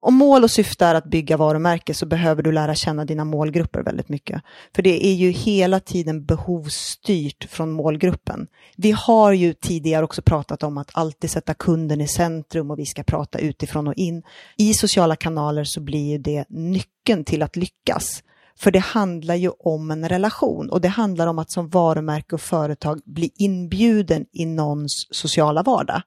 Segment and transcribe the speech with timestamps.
[0.00, 3.82] om mål och syfte är att bygga varumärke så behöver du lära känna dina målgrupper
[3.82, 4.42] väldigt mycket.
[4.74, 8.46] För det är ju hela tiden behovsstyrt från målgruppen.
[8.76, 12.86] Vi har ju tidigare också pratat om att alltid sätta kunden i centrum och vi
[12.86, 14.22] ska prata utifrån och in.
[14.56, 18.22] I sociala kanaler så blir ju det nyckeln till att lyckas.
[18.58, 22.40] För det handlar ju om en relation och det handlar om att som varumärke och
[22.40, 26.02] företag bli inbjuden i någons sociala vardag.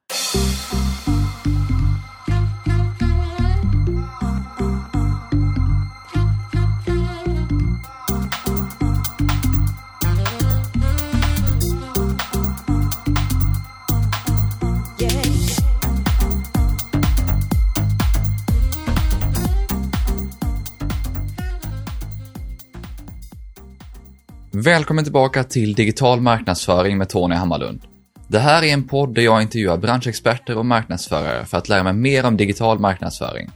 [24.63, 27.81] Välkommen tillbaka till Digital marknadsföring med Tony Hammarlund.
[28.27, 31.93] Det här är en podd där jag intervjuar branschexperter och marknadsförare för att lära mig
[31.93, 33.51] mer om digital marknadsföring.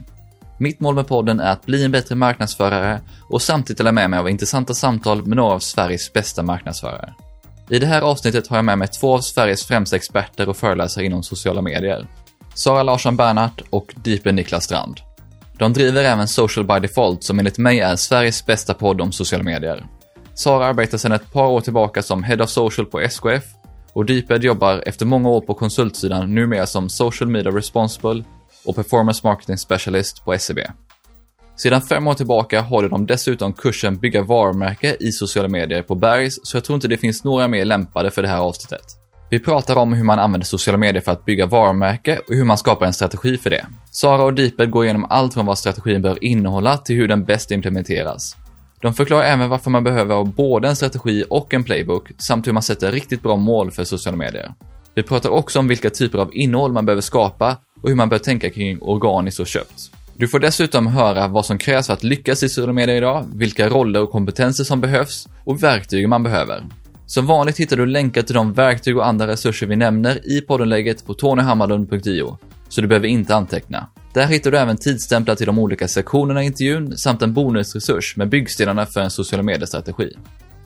[0.58, 4.18] Mitt mål med podden är att bli en bättre marknadsförare och samtidigt dela med mig
[4.18, 7.14] av intressanta samtal med några av Sveriges bästa marknadsförare.
[7.70, 11.04] I det här avsnittet har jag med mig två av Sveriges främsta experter och föreläsare
[11.04, 12.06] inom sociala medier.
[12.54, 15.00] Sara Larsson Bernhardt och Deepen Niklas Strand.
[15.58, 19.44] De driver även Social by Default som enligt mig är Sveriges bästa podd om sociala
[19.44, 19.86] medier.
[20.38, 23.44] Sara arbetar sedan ett par år tillbaka som Head of Social på SKF
[23.92, 28.24] och Deeped jobbar efter många år på konsultsidan numera som Social Media Responsible
[28.64, 30.58] och Performance Marketing Specialist på SEB.
[31.56, 36.38] Sedan fem år tillbaka håller de dessutom kursen Bygga varumärke i sociala medier på Bergs,
[36.42, 38.86] så jag tror inte det finns några mer lämpade för det här avsnittet.
[39.30, 42.58] Vi pratar om hur man använder sociala medier för att bygga varumärke och hur man
[42.58, 43.66] skapar en strategi för det.
[43.90, 47.50] Sara och Deeped går igenom allt från vad strategin bör innehålla till hur den bäst
[47.50, 48.36] implementeras.
[48.80, 52.52] De förklarar även varför man behöver ha både en strategi och en playbook samt hur
[52.52, 54.52] man sätter riktigt bra mål för sociala medier.
[54.94, 58.18] Vi pratar också om vilka typer av innehåll man behöver skapa och hur man bör
[58.18, 59.90] tänka kring organiskt och köpt.
[60.16, 63.68] Du får dessutom höra vad som krävs för att lyckas i sociala medier idag, vilka
[63.68, 66.64] roller och kompetenser som behövs och verktyg man behöver.
[67.06, 71.06] Som vanligt hittar du länkar till de verktyg och andra resurser vi nämner i poddenlägget
[71.06, 73.86] på tonyhammarlund.io, så du behöver inte anteckna.
[74.18, 78.28] Där hittar du även tidsstämplar till de olika sektionerna i intervjun samt en bonusresurs med
[78.28, 80.16] byggstenarna för en sociala medier-strategi.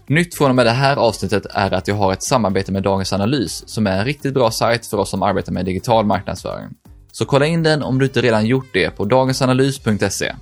[0.06, 3.12] Nytt från och med det här avsnittet är att jag har ett samarbete med Dagens
[3.12, 6.68] Analys som är en riktigt bra sajt för oss som arbetar med digital marknadsföring.
[7.12, 10.34] Så kolla in den om du inte redan gjort det på dagensanalys.se.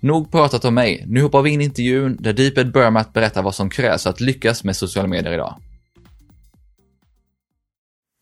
[0.00, 3.12] Nog pratat om mig, nu hoppar vi in i intervjun där Deeped börjar med att
[3.12, 5.60] berätta vad som krävs för att lyckas med sociala medier idag.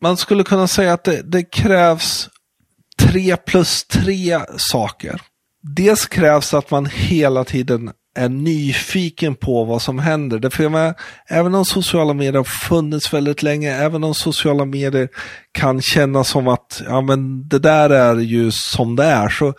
[0.03, 2.28] Man skulle kunna säga att det, det krävs
[3.00, 5.21] tre plus tre saker.
[5.62, 10.38] Dels krävs att man hela tiden är nyfiken på vad som händer.
[10.38, 10.94] Därför med,
[11.28, 15.09] även om sociala medier har funnits väldigt länge, även om sociala medier
[15.53, 19.55] kan kännas som att ja, men det där är ju som det är, så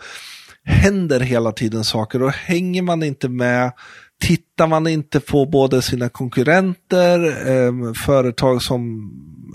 [0.64, 3.72] händer hela tiden saker och hänger man inte med
[4.20, 9.10] Tittar man inte på både sina konkurrenter, eh, företag som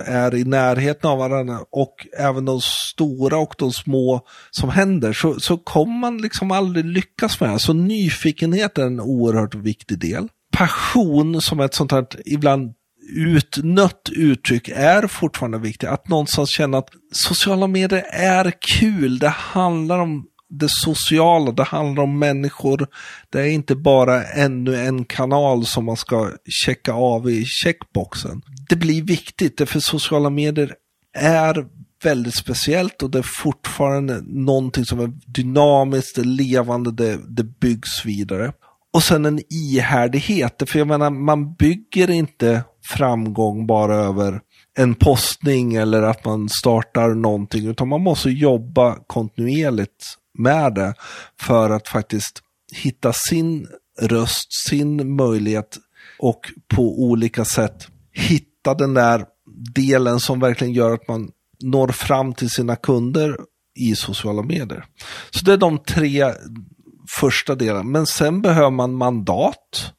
[0.06, 4.22] är i närheten av varandra och även de stora och de små
[4.52, 7.60] som händer så, så kommer man liksom aldrig lyckas med det.
[7.60, 10.28] Så nyfikenhet är en oerhört viktig del.
[10.58, 12.74] Passion som ett sånt här ibland
[13.16, 15.90] utnött uttryck är fortfarande viktigt.
[15.90, 19.20] Att någonstans känna att sociala medier är kul.
[19.20, 22.88] Det handlar om det sociala, det handlar om människor.
[23.30, 28.42] Det är inte bara ännu en kanal som man ska checka av i checkboxen.
[28.70, 30.74] Det blir viktigt, för sociala medier
[31.18, 31.66] är
[32.04, 37.44] väldigt speciellt och det är fortfarande någonting som är dynamiskt, det är levande, det, det
[37.44, 38.54] byggs vidare.
[38.94, 44.42] Och sen en ihärdighet, för jag menar man bygger inte framgång bara över
[44.78, 50.94] en postning eller att man startar någonting, utan man måste jobba kontinuerligt med det
[51.42, 52.42] för att faktiskt
[52.74, 53.68] hitta sin
[54.02, 55.78] röst, sin möjlighet
[56.20, 59.26] och på olika sätt hitta den där
[59.76, 61.32] delen som verkligen gör att man
[61.64, 63.38] når fram till sina kunder
[63.76, 64.86] i sociala medier.
[65.30, 66.34] Så det är de tre
[67.20, 67.84] första delarna.
[67.84, 69.94] Men sen behöver man mandat.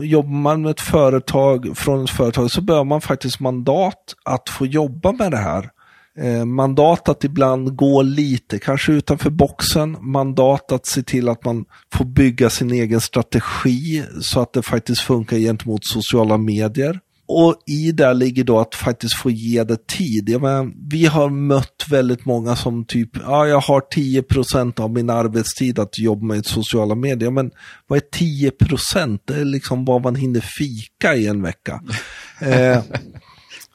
[0.00, 4.66] Jobbar man med ett företag, från ett företag så behöver man faktiskt mandat att få
[4.66, 5.70] jobba med det här
[6.20, 9.96] Eh, mandat att ibland gå lite, kanske utanför boxen.
[10.00, 15.00] Mandat att se till att man får bygga sin egen strategi så att det faktiskt
[15.00, 17.00] funkar gentemot sociala medier.
[17.30, 20.28] Och i det ligger då att faktiskt få ge det tid.
[20.28, 25.10] Jag menar, vi har mött väldigt många som typ, ja jag har 10% av min
[25.10, 27.30] arbetstid att jobba med sociala medier.
[27.30, 27.50] Men
[27.86, 29.18] vad är 10%?
[29.24, 31.80] Det är liksom vad man hinner fika i en vecka.
[32.40, 32.82] eh,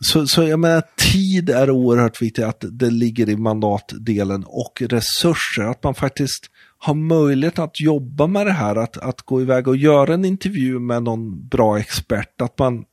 [0.03, 5.63] så, så jag menar, tid är oerhört viktigt att det ligger i mandatdelen och resurser.
[5.63, 9.77] Att man faktiskt har möjlighet att jobba med det här, att, att gå iväg och
[9.77, 12.83] göra en intervju med någon bra expert, att man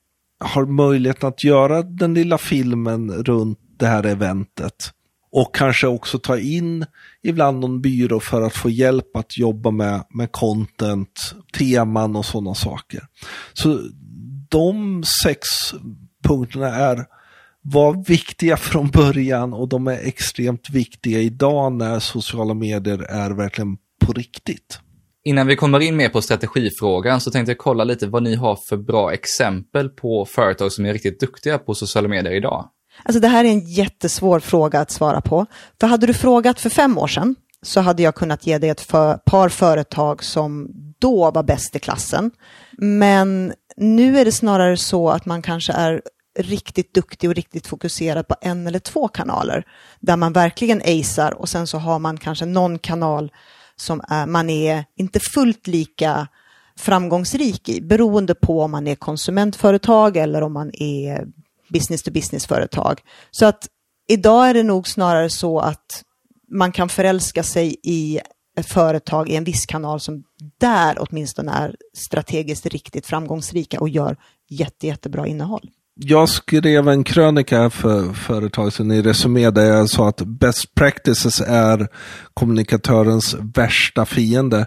[0.44, 4.92] har möjlighet att göra den lilla filmen runt det här eventet.
[5.32, 6.86] Och kanske också ta in
[7.22, 12.54] ibland någon byrå för att få hjälp att jobba med, med content, teman och sådana
[12.54, 13.02] saker.
[13.52, 13.80] Så
[14.48, 15.46] de sex
[16.22, 17.06] punkterna är
[17.62, 23.76] var viktiga från början och de är extremt viktiga idag när sociala medier är verkligen
[24.04, 24.78] på riktigt.
[25.24, 28.56] Innan vi kommer in mer på strategifrågan så tänkte jag kolla lite vad ni har
[28.56, 32.68] för bra exempel på företag som är riktigt duktiga på sociala medier idag.
[33.02, 35.46] Alltså det här är en jättesvår fråga att svara på.
[35.80, 38.80] För hade du frågat för fem år sedan så hade jag kunnat ge dig ett
[38.80, 42.30] för, par företag som då var bäst i klassen.
[42.78, 46.02] Men nu är det snarare så att man kanske är
[46.38, 49.66] riktigt duktig och riktigt fokuserad på en eller två kanaler
[50.00, 53.32] där man verkligen acear och sen så har man kanske någon kanal
[53.76, 56.28] som är, man är inte fullt lika
[56.78, 61.26] framgångsrik i beroende på om man är konsumentföretag eller om man är
[61.68, 63.00] business to business-företag.
[63.30, 63.68] Så att
[64.08, 66.02] idag är det nog snarare så att
[66.50, 68.20] man kan förälska sig i
[68.58, 70.22] ett företag i en viss kanal som
[70.60, 74.16] där åtminstone är strategiskt riktigt framgångsrika och gör
[74.50, 75.70] jätte, jättebra innehåll.
[76.02, 81.40] Jag skrev en krönika för företag sedan i Resumé där jag sa att best practices
[81.40, 81.88] är
[82.34, 84.66] kommunikatörens värsta fiende.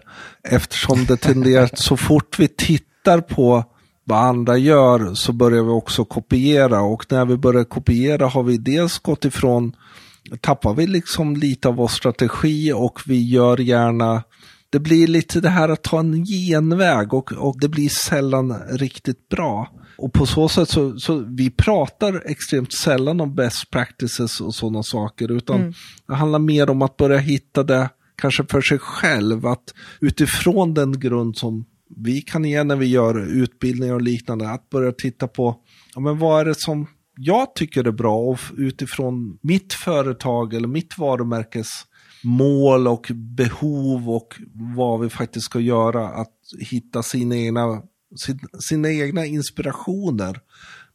[0.50, 3.63] Eftersom det tenderar att så fort vi tittar på
[4.03, 8.57] vad andra gör så börjar vi också kopiera och när vi börjar kopiera har vi
[8.57, 9.75] dels gått ifrån,
[10.42, 14.24] tappar vi liksom lite av vår strategi och vi gör gärna
[14.74, 19.30] det blir lite det här att ta en genväg och, och det blir sällan riktigt
[19.30, 19.72] bra.
[19.98, 24.84] Och på så sätt så, så vi pratar extremt sällan om best practices och sådana
[24.84, 25.74] saker, utan mm.
[26.08, 31.00] det handlar mer om att börja hitta det kanske för sig själv, att utifrån den
[31.00, 31.66] grund som
[31.96, 35.56] vi kan ge när vi gör utbildningar och liknande, att börja titta på,
[35.96, 40.68] ja men vad är det som jag tycker är bra och utifrån mitt företag eller
[40.68, 41.69] mitt varumärkes
[42.24, 44.36] mål och behov och
[44.75, 47.81] vad vi faktiskt ska göra, att hitta sina egna,
[48.15, 50.39] sin, sina egna inspirationer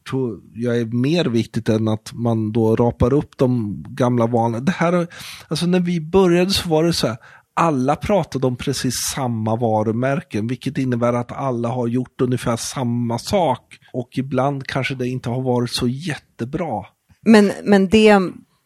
[0.09, 4.59] tror jag är mer viktigt än att man då rapar upp de gamla vanorna.
[4.59, 5.07] Det här,
[5.47, 7.17] alltså när vi började så var det så här,
[7.59, 13.79] alla pratade om precis samma varumärken, vilket innebär att alla har gjort ungefär samma sak.
[13.93, 16.85] Och ibland kanske det inte har varit så jättebra.
[17.25, 18.19] Men, men det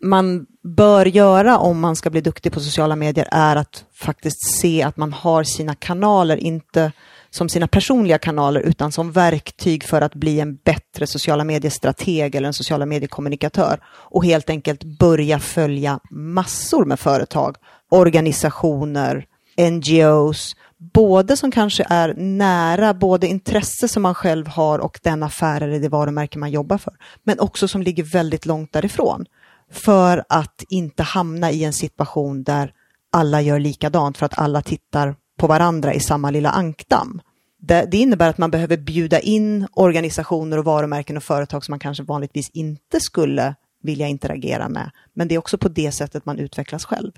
[0.04, 4.84] man bör göra om man ska bli duktig på sociala medier är att faktiskt se
[4.84, 6.92] att man har sina kanaler, inte
[7.30, 12.48] som sina personliga kanaler, utan som verktyg för att bli en bättre sociala mediestrateg eller
[12.48, 13.80] en sociala mediekommunikatör.
[13.86, 17.56] Och helt enkelt börja följa massor med företag,
[17.94, 19.26] organisationer,
[19.72, 20.56] NGOs,
[20.94, 25.80] både som kanske är nära både intresse som man själv har och den affär eller
[25.80, 26.94] det varumärke man jobbar för,
[27.24, 29.26] men också som ligger väldigt långt därifrån
[29.72, 32.74] för att inte hamna i en situation där
[33.12, 37.22] alla gör likadant för att alla tittar på varandra i samma lilla ankdamm.
[37.60, 41.80] Det, det, innebär att man behöver bjuda in organisationer och varumärken och företag som man
[41.80, 44.92] kanske vanligtvis inte skulle vilja interagera med.
[45.14, 47.12] Men det är också på det sättet man utvecklas själv.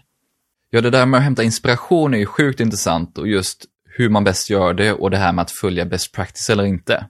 [0.76, 3.66] Ja, det där med att hämta inspiration är ju sjukt intressant och just
[3.98, 7.06] hur man bäst gör det och det här med att följa best practice eller inte.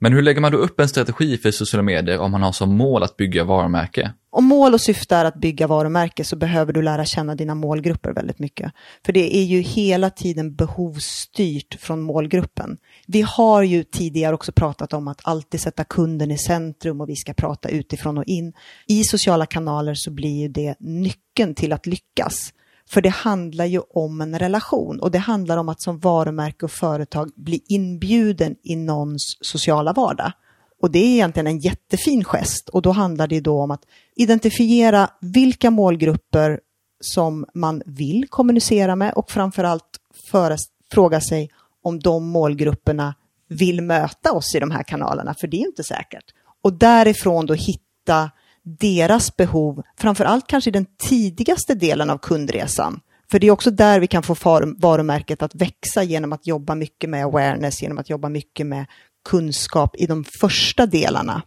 [0.00, 2.76] Men hur lägger man då upp en strategi för sociala medier om man har som
[2.76, 4.12] mål att bygga varumärke?
[4.30, 8.12] Om mål och syfte är att bygga varumärke så behöver du lära känna dina målgrupper
[8.12, 8.72] väldigt mycket.
[9.06, 12.76] För det är ju hela tiden behovsstyrt från målgruppen.
[13.06, 17.16] Vi har ju tidigare också pratat om att alltid sätta kunden i centrum och vi
[17.16, 18.52] ska prata utifrån och in.
[18.86, 22.52] I sociala kanaler så blir ju det nyckeln till att lyckas.
[22.90, 26.70] För det handlar ju om en relation och det handlar om att som varumärke och
[26.70, 30.32] företag bli inbjuden i någons sociala vardag.
[30.80, 33.82] Och det är egentligen en jättefin gest och då handlar det då om att
[34.16, 36.60] identifiera vilka målgrupper
[37.00, 39.98] som man vill kommunicera med och framförallt
[40.30, 40.56] föra,
[40.92, 41.50] fråga sig
[41.82, 43.14] om de målgrupperna
[43.48, 46.24] vill möta oss i de här kanalerna, för det är inte säkert.
[46.62, 48.30] Och därifrån då hitta
[48.62, 53.00] deras behov, framförallt kanske i den tidigaste delen av kundresan.
[53.30, 54.34] För det är också där vi kan få
[54.78, 58.86] varumärket att växa genom att jobba mycket med awareness, genom att jobba mycket med
[59.28, 61.42] kunskap i de första delarna.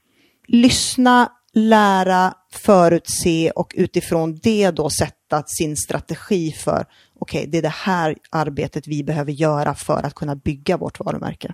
[0.47, 6.85] Lyssna, lära, förutse och utifrån det då sätta sin strategi för,
[7.19, 10.99] okej, okay, det är det här arbetet vi behöver göra för att kunna bygga vårt
[10.99, 11.53] varumärke.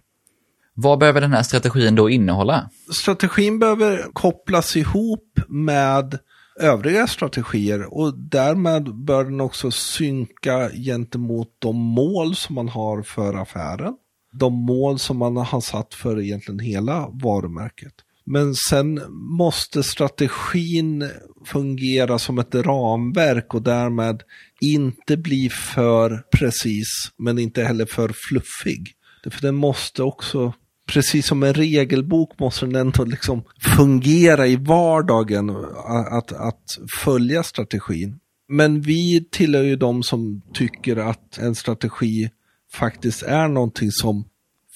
[0.79, 2.69] Vad behöver den här strategin då innehålla?
[2.93, 6.19] Strategin behöver kopplas ihop med
[6.59, 13.33] övriga strategier och därmed bör den också synka gentemot de mål som man har för
[13.33, 13.93] affären.
[14.39, 17.93] De mål som man har satt för egentligen hela varumärket.
[18.25, 19.01] Men sen
[19.37, 21.09] måste strategin
[21.45, 24.23] fungera som ett ramverk och därmed
[24.61, 28.93] inte bli för precis men inte heller för fluffig.
[29.31, 30.53] För den måste också
[30.87, 33.43] precis som en regelbok måste den ändå liksom
[33.77, 35.49] fungera i vardagen,
[36.09, 36.63] att, att
[37.03, 38.19] följa strategin.
[38.49, 42.29] Men vi tillhör ju de som tycker att en strategi
[42.73, 44.25] faktiskt är någonting som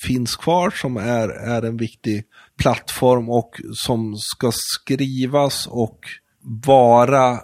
[0.03, 2.24] finns kvar, som är, är en viktig
[2.58, 6.00] plattform och som ska skrivas och
[6.44, 7.40] vara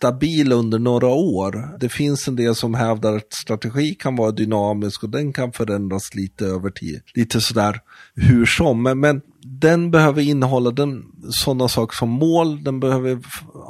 [0.00, 1.78] stabil under några år.
[1.80, 6.14] Det finns en del som hävdar att strategi kan vara dynamisk och den kan förändras
[6.14, 7.02] lite över tid.
[7.14, 7.80] Lite sådär
[8.14, 13.18] hur som, men, men den behöver innehålla den, sådana saker som mål, den behöver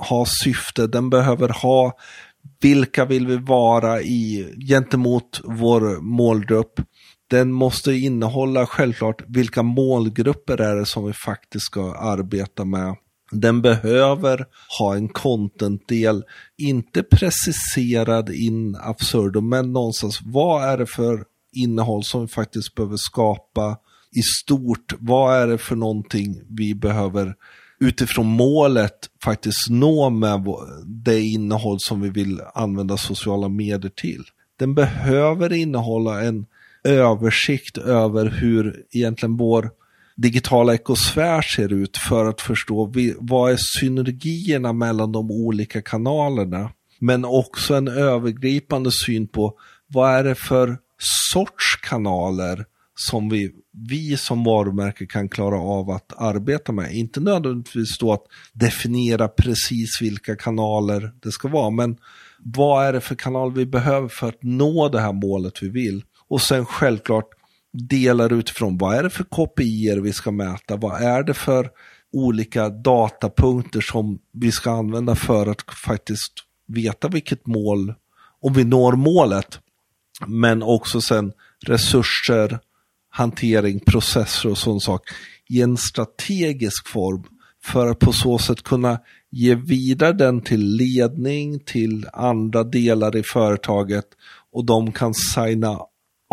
[0.08, 1.92] ha syfte, den behöver ha
[2.60, 6.80] vilka vill vi vara i gentemot vår målgrupp.
[7.30, 12.96] Den måste innehålla självklart vilka målgrupper är det som vi faktiskt ska arbeta med
[13.40, 14.46] den behöver
[14.78, 16.24] ha en content-del,
[16.58, 22.96] inte preciserad in absurdum, men någonstans vad är det för innehåll som vi faktiskt behöver
[22.96, 23.78] skapa
[24.16, 24.94] i stort?
[24.98, 27.34] Vad är det för någonting vi behöver
[27.80, 30.46] utifrån målet faktiskt nå med
[30.86, 34.22] det innehåll som vi vill använda sociala medier till?
[34.58, 36.46] Den behöver innehålla en
[36.84, 39.70] översikt över hur egentligen vår
[40.16, 46.70] digitala ekosfär ser ut för att förstå vad är synergierna mellan de olika kanalerna.
[46.98, 49.54] Men också en övergripande syn på
[49.86, 50.78] vad är det för
[51.32, 52.64] sorts kanaler
[52.96, 53.50] som vi,
[53.88, 56.94] vi som varumärke kan klara av att arbeta med.
[56.94, 61.96] Inte nödvändigtvis då att definiera precis vilka kanaler det ska vara, men
[62.38, 66.04] vad är det för kanal vi behöver för att nå det här målet vi vill?
[66.28, 67.28] Och sen självklart
[67.74, 71.70] delar utifrån vad är det för KPI vi ska mäta, vad är det för
[72.12, 76.32] olika datapunkter som vi ska använda för att faktiskt
[76.66, 77.94] veta vilket mål,
[78.40, 79.58] om vi når målet,
[80.26, 81.32] men också sen
[81.66, 82.58] resurser,
[83.10, 85.02] hantering, processer och sån sak
[85.48, 87.24] i en strategisk form
[87.64, 89.00] för att på så sätt kunna
[89.30, 94.06] ge vidare den till ledning, till andra delar i företaget
[94.52, 95.78] och de kan signa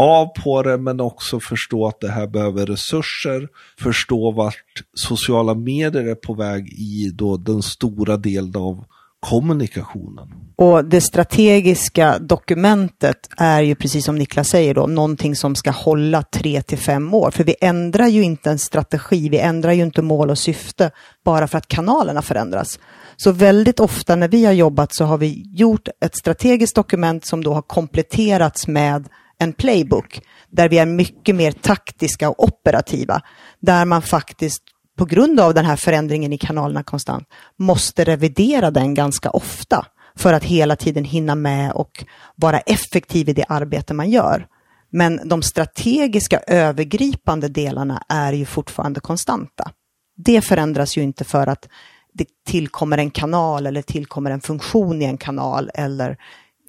[0.01, 3.47] av på det men också förstå att det här behöver resurser,
[3.79, 8.85] förstå vart sociala medier är på väg i då den stora delen av
[9.19, 10.29] kommunikationen.
[10.55, 16.23] Och det strategiska dokumentet är ju precis som Niklas säger då, någonting som ska hålla
[16.23, 17.31] tre till fem år.
[17.31, 20.91] För vi ändrar ju inte en strategi, vi ändrar ju inte mål och syfte
[21.25, 22.79] bara för att kanalerna förändras.
[23.17, 27.43] Så väldigt ofta när vi har jobbat så har vi gjort ett strategiskt dokument som
[27.43, 29.09] då har kompletterats med
[29.41, 33.21] en playbook där vi är mycket mer taktiska och operativa.
[33.59, 34.63] Där man faktiskt
[34.97, 37.27] på grund av den här förändringen i kanalerna konstant
[37.59, 42.05] måste revidera den ganska ofta för att hela tiden hinna med och
[42.35, 44.47] vara effektiv i det arbete man gör.
[44.89, 49.71] Men de strategiska övergripande delarna är ju fortfarande konstanta.
[50.17, 51.67] Det förändras ju inte för att
[52.13, 56.17] det tillkommer en kanal eller tillkommer en funktion i en kanal eller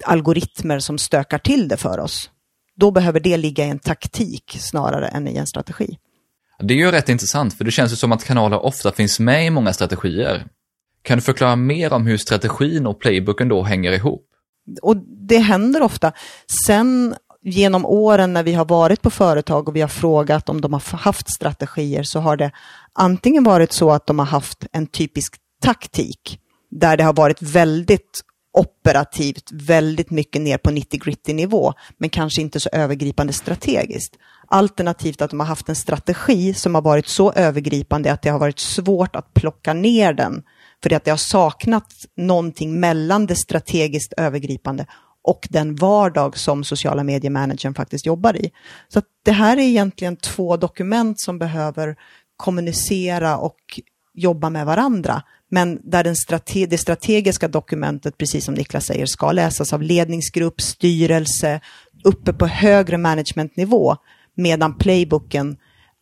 [0.05, 2.29] algoritmer som stökar till det för oss
[2.75, 5.97] då behöver det ligga i en taktik snarare än i en strategi.
[6.59, 9.45] Det är ju rätt intressant, för det känns ju som att kanaler ofta finns med
[9.45, 10.45] i många strategier.
[11.01, 14.25] Kan du förklara mer om hur strategin och playbooken då hänger ihop?
[14.81, 16.11] Och Det händer ofta.
[16.67, 20.73] Sen genom åren när vi har varit på företag och vi har frågat om de
[20.73, 22.51] har haft strategier så har det
[22.93, 26.39] antingen varit så att de har haft en typisk taktik
[26.71, 28.21] där det har varit väldigt
[28.53, 34.15] operativt väldigt mycket ner på 90-gritty nivå, men kanske inte så övergripande strategiskt.
[34.47, 38.39] Alternativt att de har haft en strategi som har varit så övergripande att det har
[38.39, 40.43] varit svårt att plocka ner den,
[40.83, 44.85] för att det har saknats någonting mellan det strategiskt övergripande
[45.23, 48.51] och den vardag som sociala mediemanagern faktiskt jobbar i.
[48.87, 51.95] Så det här är egentligen två dokument som behöver
[52.37, 53.79] kommunicera och
[54.13, 59.31] jobba med varandra, men där den strate det strategiska dokumentet, precis som Niklas säger, ska
[59.31, 61.59] läsas av ledningsgrupp, styrelse,
[62.03, 63.95] uppe på högre managementnivå,
[64.35, 65.57] medan playbooken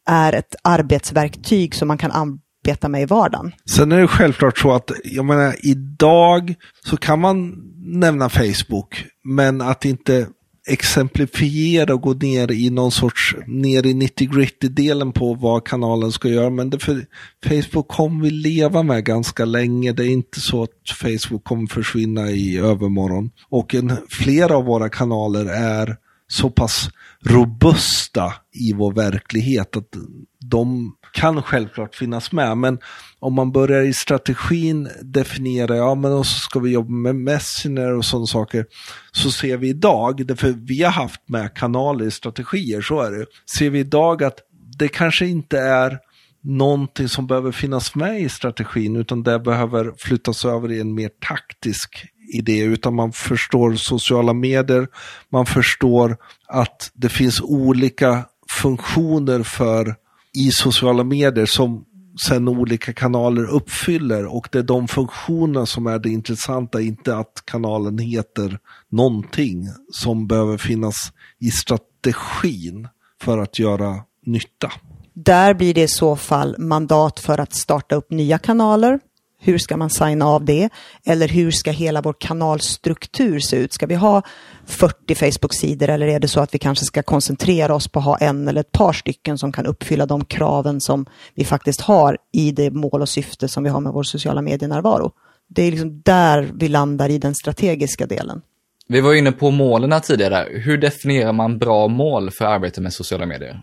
[0.08, 3.52] är ett arbetsverktyg som man kan arbeta med i vardagen.
[3.70, 6.56] Sen är det självklart så att, jag menar, idag
[6.86, 10.28] så kan man nämna Facebook, men att inte
[10.68, 16.12] exemplifiera och gå ner i någon sorts, ner i 90 gritty delen på vad kanalen
[16.12, 16.50] ska göra.
[16.50, 17.06] Men det för
[17.46, 19.92] Facebook kommer vi leva med ganska länge.
[19.92, 23.32] Det är inte så att Facebook kommer försvinna i övermorgon.
[23.50, 26.90] Och en, flera av våra kanaler är så pass
[27.26, 29.94] robusta i vår verklighet att
[30.40, 32.58] de kan självklart finnas med.
[32.58, 32.80] Men
[33.22, 37.94] om man börjar i strategin definiera, ja men och så ska vi jobba med Messenger
[37.94, 38.66] och sådana saker,
[39.12, 43.26] så ser vi idag, för vi har haft med kanaler i strategier, så är det,
[43.58, 44.38] ser vi idag att
[44.78, 46.00] det kanske inte är
[46.44, 51.10] någonting som behöver finnas med i strategin, utan det behöver flyttas över i en mer
[51.28, 54.88] taktisk idé, utan man förstår sociala medier,
[55.32, 58.26] man förstår att det finns olika
[58.60, 59.96] funktioner för
[60.34, 61.86] i sociala medier som
[62.28, 67.44] sen olika kanaler uppfyller och det är de funktionerna som är det intressanta, inte att
[67.46, 70.96] kanalen heter någonting som behöver finnas
[71.40, 72.88] i strategin
[73.22, 74.72] för att göra nytta.
[75.14, 79.00] Där blir det i så fall mandat för att starta upp nya kanaler
[79.44, 80.70] hur ska man signa av det?
[81.06, 83.74] Eller hur ska hela vår kanalstruktur se ut?
[83.74, 84.22] Ska vi ha
[84.66, 88.18] 40 Facebook-sidor eller är det så att vi kanske ska koncentrera oss på att ha
[88.18, 91.06] en eller ett par stycken som kan uppfylla de kraven som
[91.36, 95.12] vi faktiskt har i det mål och syfte som vi har med vår sociala medienärvaro?
[95.48, 98.42] Det är liksom där vi landar i den strategiska delen.
[98.88, 100.48] Vi var inne på målen tidigare.
[100.52, 103.62] Hur definierar man bra mål för arbete med sociala medier?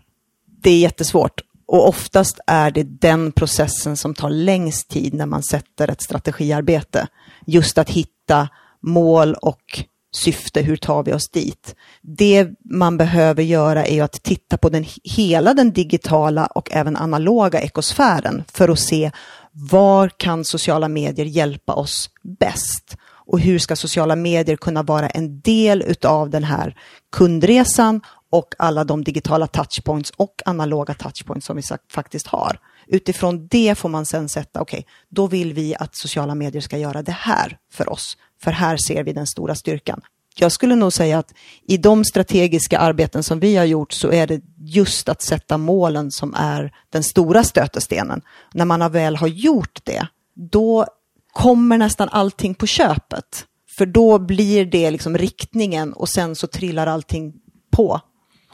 [0.61, 5.43] Det är jättesvårt och oftast är det den processen som tar längst tid när man
[5.43, 7.07] sätter ett strategiarbete.
[7.45, 8.49] Just att hitta
[8.81, 9.83] mål och
[10.15, 11.75] syfte, hur tar vi oss dit?
[12.01, 17.61] Det man behöver göra är att titta på den, hela den digitala och även analoga
[17.61, 19.11] ekosfären för att se
[19.51, 22.09] var kan sociala medier hjälpa oss
[22.39, 22.97] bäst?
[23.31, 26.75] Och hur ska sociala medier kunna vara en del utav den här
[27.11, 32.59] kundresan och alla de digitala touchpoints och analoga touchpoints som vi faktiskt har.
[32.87, 36.77] Utifrån det får man sen sätta, okej, okay, då vill vi att sociala medier ska
[36.77, 40.01] göra det här för oss, för här ser vi den stora styrkan.
[40.35, 41.33] Jag skulle nog säga att
[41.67, 46.11] i de strategiska arbeten som vi har gjort så är det just att sätta målen
[46.11, 48.21] som är den stora stötestenen.
[48.53, 50.85] När man väl har gjort det, då
[51.33, 53.45] kommer nästan allting på köpet.
[53.77, 57.33] För då blir det liksom riktningen och sen så trillar allting
[57.71, 58.01] på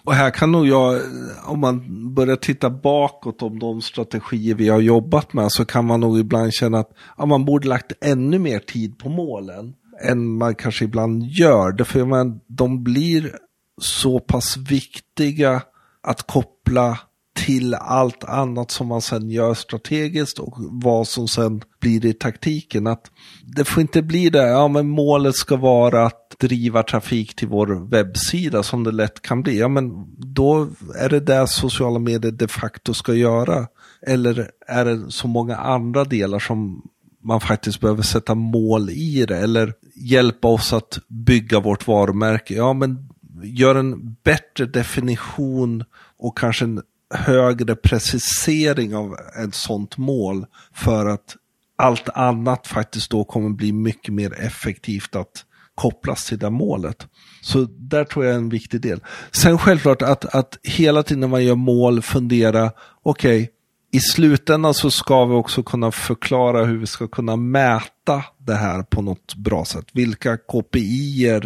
[0.06, 1.02] och här kan nog jag,
[1.46, 6.00] om man börjar titta bakåt om de strategier vi har jobbat med, så kan man
[6.00, 9.74] nog ibland känna att ja, man borde lagt ännu mer tid på målen
[10.10, 11.72] än man kanske ibland gör.
[11.72, 13.36] Därför man, de blir
[13.82, 15.62] så pass viktiga
[16.04, 17.00] att koppla
[17.36, 22.88] till allt annat som man sen gör strategiskt och vad som sen blir i taktiken.
[22.88, 23.12] Att
[23.43, 27.89] det får inte bli det, ja men målet ska vara att driva trafik till vår
[27.89, 29.60] webbsida som det lätt kan bli.
[29.60, 30.67] Ja men då
[31.00, 33.67] är det det sociala medier de facto ska göra.
[34.08, 36.82] Eller är det så många andra delar som
[37.24, 42.54] man faktiskt behöver sätta mål i det eller hjälpa oss att bygga vårt varumärke.
[42.54, 43.10] Ja, men
[43.43, 45.84] gör en bättre definition
[46.17, 46.82] och kanske en
[47.15, 51.36] högre precisering av ett sånt mål för att
[51.78, 57.08] allt annat faktiskt då kommer bli mycket mer effektivt att kopplas till det målet.
[57.41, 59.04] Så där tror jag är en viktig del.
[59.32, 62.71] Sen självklart att, att hela tiden när man gör mål fundera,
[63.04, 63.47] okej, okay,
[63.91, 68.84] i slutändan så ska vi också kunna förklara hur vi ska kunna mäta det här
[68.84, 69.86] på något bra sätt.
[69.93, 71.41] Vilka KPI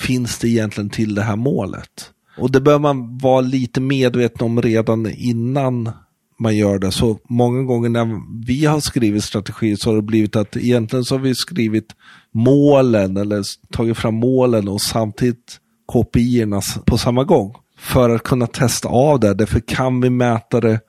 [0.00, 2.10] finns det egentligen till det här målet?
[2.36, 5.90] Och det bör man vara lite medveten om redan innan
[6.38, 6.92] man gör det.
[6.92, 11.14] Så många gånger när vi har skrivit strategi så har det blivit att egentligen så
[11.14, 11.94] har vi skrivit
[12.32, 13.42] målen eller
[13.72, 15.60] tagit fram målen och samtidigt
[15.92, 16.46] kpi
[16.86, 17.54] på samma gång.
[17.78, 19.34] För att kunna testa av det.
[19.34, 20.80] Därför kan vi mäta det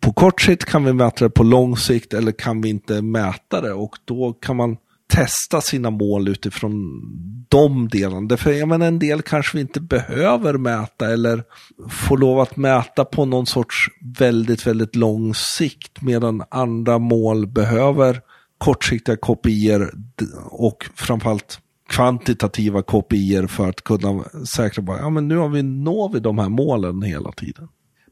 [0.00, 3.60] på kort sikt, kan vi mäta det på lång sikt eller kan vi inte mäta
[3.60, 3.72] det?
[3.72, 4.76] Och då kan man
[5.10, 7.02] testa sina mål utifrån
[7.48, 8.26] de delarna.
[8.26, 11.44] Därför jag menar, en del kanske vi inte behöver mäta eller
[11.88, 13.86] får lov att mäta på någon sorts
[14.18, 18.20] väldigt, väldigt lång sikt medan andra mål behöver
[18.58, 19.94] kortsiktiga kopior
[20.50, 24.24] och framförallt kvantitativa kopior för att kunna
[24.56, 27.68] säkra bara, ja men nu har vi, når vi de här målen hela tiden.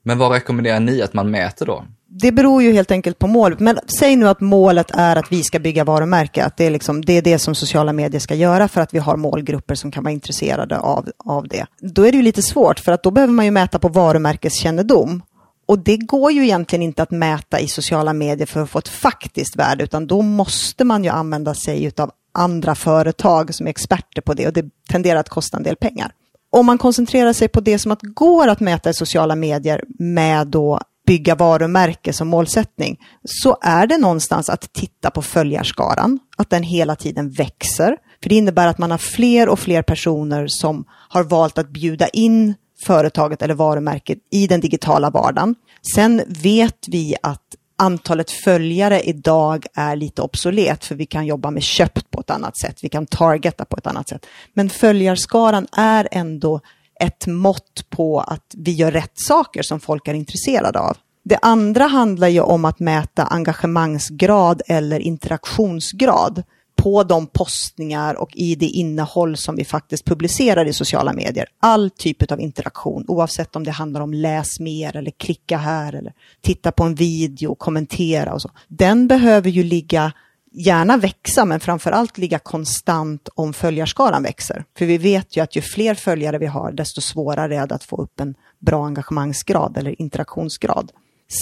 [0.08, 1.84] Men vad rekommenderar ni att man mäter då?
[2.10, 3.60] det beror ju helt enkelt på målet.
[3.60, 7.04] Men säg nu att målet är att vi ska bygga varumärke, att det är, liksom,
[7.04, 10.04] det är det som sociala medier ska göra för att vi har målgrupper som kan
[10.04, 11.66] vara intresserade av, av det.
[11.80, 15.22] Då är det ju lite svårt för att då behöver man ju mäta på varumärkeskännedom.
[15.66, 18.88] Och det går ju egentligen inte att mäta i sociala medier för att få ett
[18.88, 24.22] faktiskt värde, utan då måste man ju använda sig av andra företag som är experter
[24.22, 26.12] på det och det tenderar att kosta en del pengar
[26.50, 30.46] om man koncentrerar sig på det som att går att mäta i sociala medier med
[30.46, 36.62] då bygga varumärke som målsättning, så är det någonstans att titta på följarskaran, att den
[36.62, 37.96] hela tiden växer.
[38.22, 42.08] För det innebär att man har fler och fler personer som har valt att bjuda
[42.08, 42.54] in
[42.86, 45.54] företaget eller varumärket i den digitala vardagen.
[45.94, 47.44] Sen vet vi att
[47.78, 52.58] antalet följare idag är lite obsolet för vi kan jobba med köpt på ett annat
[52.58, 52.78] sätt.
[52.82, 54.26] Vi kan targeta på ett annat sätt.
[54.54, 56.60] Men följarskaran är ändå
[57.00, 60.96] ett mått på att vi gör rätt saker som folk är intresserade av.
[61.24, 66.42] Det andra handlar ju om att mäta engagemangsgrad eller interaktionsgrad
[66.78, 71.46] på de postningar och i det innehåll som vi faktiskt publicerar i sociala medier.
[71.60, 76.12] All typ av interaktion, oavsett om det handlar om läs mer eller klicka här eller
[76.40, 78.50] titta på en video, kommentera och så.
[78.68, 80.12] Den behöver ju ligga,
[80.52, 84.64] gärna växa, men framför allt ligga konstant om följarskaran växer.
[84.78, 87.84] För vi vet ju att ju fler följare vi har, desto svårare är det att
[87.84, 90.92] få upp en bra engagemangsgrad eller interaktionsgrad.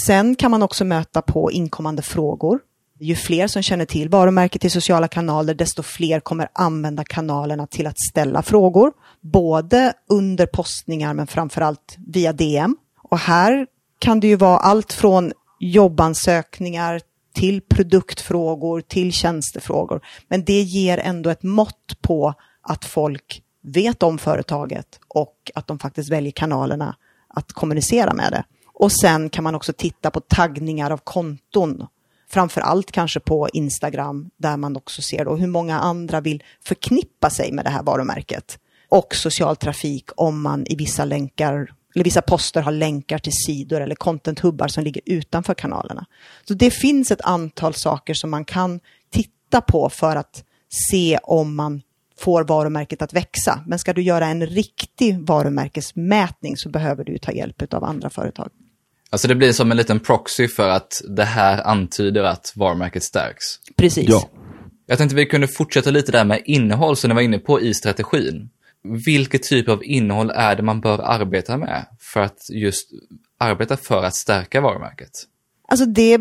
[0.07, 2.61] Sen kan man också möta på inkommande frågor
[2.99, 7.87] ju fler som känner till varumärket i sociala kanaler, desto fler kommer använda kanalerna till
[7.87, 12.77] att ställa frågor, både under postningar men framförallt via DM.
[13.03, 13.67] Och här
[13.99, 17.01] kan det ju vara allt från jobbansökningar
[17.35, 20.01] till produktfrågor, till tjänstefrågor.
[20.29, 25.79] Men det ger ändå ett mått på att folk vet om företaget och att de
[25.79, 26.97] faktiskt väljer kanalerna
[27.29, 28.45] att kommunicera med det.
[28.75, 31.87] Och sen kan man också titta på taggningar av konton
[32.29, 37.31] framför allt kanske på Instagram där man också ser då hur många andra vill förknippa
[37.31, 38.59] sig med det här varumärket.
[38.89, 43.81] Och social trafik om man i vissa länkar eller vissa poster har länkar till sidor
[43.81, 46.07] eller content-hubbar som ligger utanför kanalerna.
[46.49, 50.45] Så det finns ett antal saker som man kan titta på för att
[50.89, 51.83] se om man
[52.19, 53.61] får varumärket att växa.
[53.67, 58.51] Men ska du göra en riktig varumärkesmätning så behöver du ta hjälp av andra företag.
[59.17, 63.45] Alltså det blir som en liten proxy för att det här antyder att varumärket stärks.
[63.77, 64.09] Precis.
[64.09, 64.29] Ja.
[64.87, 67.75] Jag tänkte vi kunde fortsätta lite där med innehåll som ni var inne på i
[67.75, 68.49] strategin.
[69.07, 72.91] Vilket typ av innehåll är det man bör arbeta med för att just
[73.39, 75.11] arbeta för att stärka varumärket?
[75.69, 76.19] Alltså det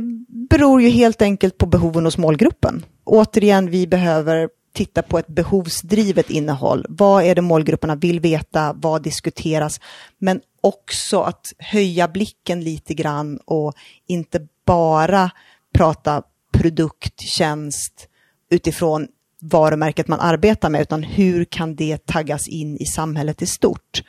[0.50, 2.86] beror ju helt enkelt på behoven hos målgruppen.
[3.04, 6.86] Återigen, vi behöver titta på ett behovsdrivet innehåll.
[6.90, 8.74] Vad är det målgrupperna vill veta?
[8.74, 9.80] Vad diskuteras?
[10.18, 13.74] Men också att höja blicken lite grann och
[14.08, 15.32] inte bara
[15.74, 18.08] prata produkt, tjänst
[18.50, 19.08] utifrån
[19.42, 24.04] varumärket man arbetar med, utan hur kan det taggas in i samhället i stort?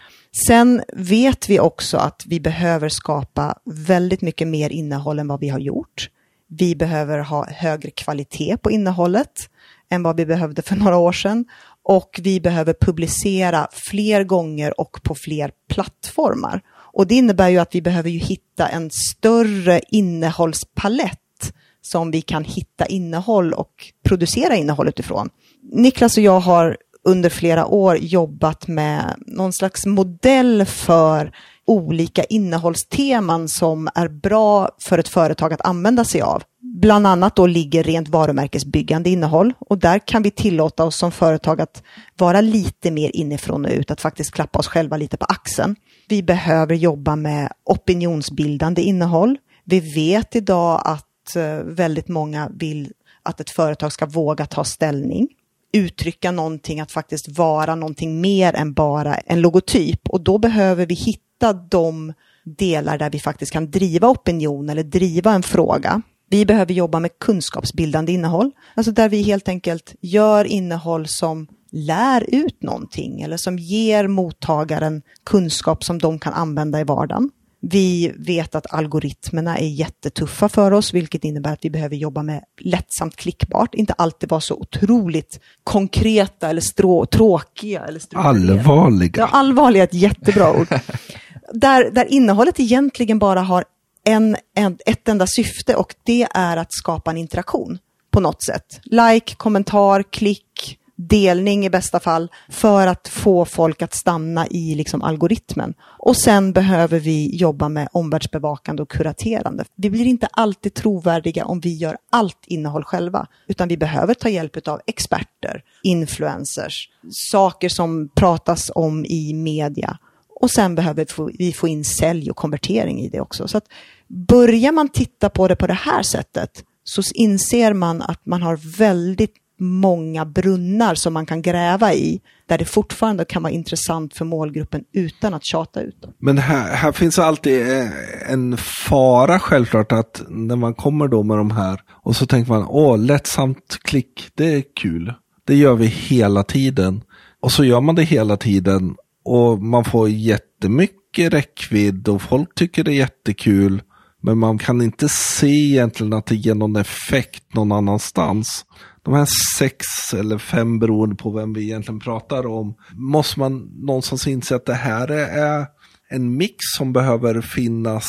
[0.47, 5.49] Sen vet vi också att vi behöver skapa väldigt mycket mer innehåll än vad vi
[5.49, 6.11] har gjort.
[6.49, 9.51] Vi behöver ha högre kvalitet på innehållet
[9.91, 11.45] än vad vi behövde för några år sedan.
[11.83, 16.61] Och vi behöver publicera fler gånger och på fler plattformar.
[16.97, 22.45] Och det innebär ju att vi behöver ju hitta en större innehållspalett som vi kan
[22.45, 25.29] hitta innehåll och producera innehåll utifrån.
[25.73, 31.33] Niklas och jag har under flera år jobbat med någon slags modell för
[31.67, 36.43] olika innehållsteman som är bra för ett företag att använda sig av.
[36.81, 41.61] Bland annat då ligger rent varumärkesbyggande innehåll och där kan vi tillåta oss som företag
[41.61, 41.83] att
[42.17, 45.77] vara lite mer inifrån och ut, att faktiskt klappa oss själva lite på axeln.
[46.09, 49.39] Vi behöver jobba med opinionsbildande innehåll.
[49.65, 55.29] Vi vet idag att eh, väldigt många vill att ett företag ska våga ta ställning
[55.73, 60.09] uttrycka någonting, att faktiskt vara någonting mer än bara en logotyp.
[60.09, 62.13] Och då behöver vi hitta de
[62.45, 66.03] delar där vi faktiskt kan driva opinion eller driva en fråga.
[66.31, 72.25] Vi behöver jobba med kunskapsbildande innehåll, alltså där vi helt enkelt gör innehåll som lär
[72.29, 77.31] ut någonting eller som ger mottagaren kunskap som de kan använda i vardagen.
[77.61, 82.43] Vi vet att algoritmerna är jättetuffa för oss, vilket innebär att vi behöver jobba med
[82.61, 87.85] lättsamt klickbart, inte alltid vara så otroligt konkreta eller strå, tråkiga.
[87.85, 89.13] Eller allvarliga.
[89.17, 90.69] Ja, allvarliga är ett jättebra ord.
[91.53, 93.65] där, där innehållet egentligen bara har
[94.07, 97.79] en, en, ett enda syfte och det är att skapa en interaktion
[98.11, 98.81] på något sätt.
[98.85, 105.03] Like, kommentar, klick, delning i bästa fall för att få folk att stanna i liksom
[105.03, 105.75] algoritmen.
[105.99, 109.65] Och sen behöver vi jobba med omvärldsbevakande och kuraterande.
[109.77, 114.29] Vi blir inte alltid trovärdiga om vi gör allt innehåll själva, utan vi behöver ta
[114.29, 119.99] hjälp av experter, influencers, saker som pratas om i media.
[120.41, 121.07] Och sen behöver
[121.39, 123.49] vi få in sälj och konvertering i det också.
[123.49, 123.65] Så att
[124.09, 128.79] börjar man titta på det på det här sättet så inser man att man har
[128.79, 134.25] väldigt många brunnar som man kan gräva i, där det fortfarande kan vara intressant för
[134.25, 136.13] målgruppen utan att tjata ut dem.
[136.19, 137.89] Men här, här finns alltid eh,
[138.33, 142.67] en fara självklart att när man kommer då med de här och så tänker man,
[142.69, 145.13] åh, lättsamt klick, det är kul.
[145.47, 147.03] Det gör vi hela tiden.
[147.41, 152.85] Och så gör man det hela tiden och man får jättemycket räckvidd och folk tycker
[152.85, 153.83] det är jättekul.
[154.27, 158.65] Men man kan inte se egentligen att det ger någon effekt någon annanstans.
[159.03, 159.27] De här
[159.59, 162.75] sex eller fem beroende på vem vi egentligen pratar om.
[162.93, 165.67] Måste man någonstans inse att det här är
[166.09, 168.09] en mix som behöver finnas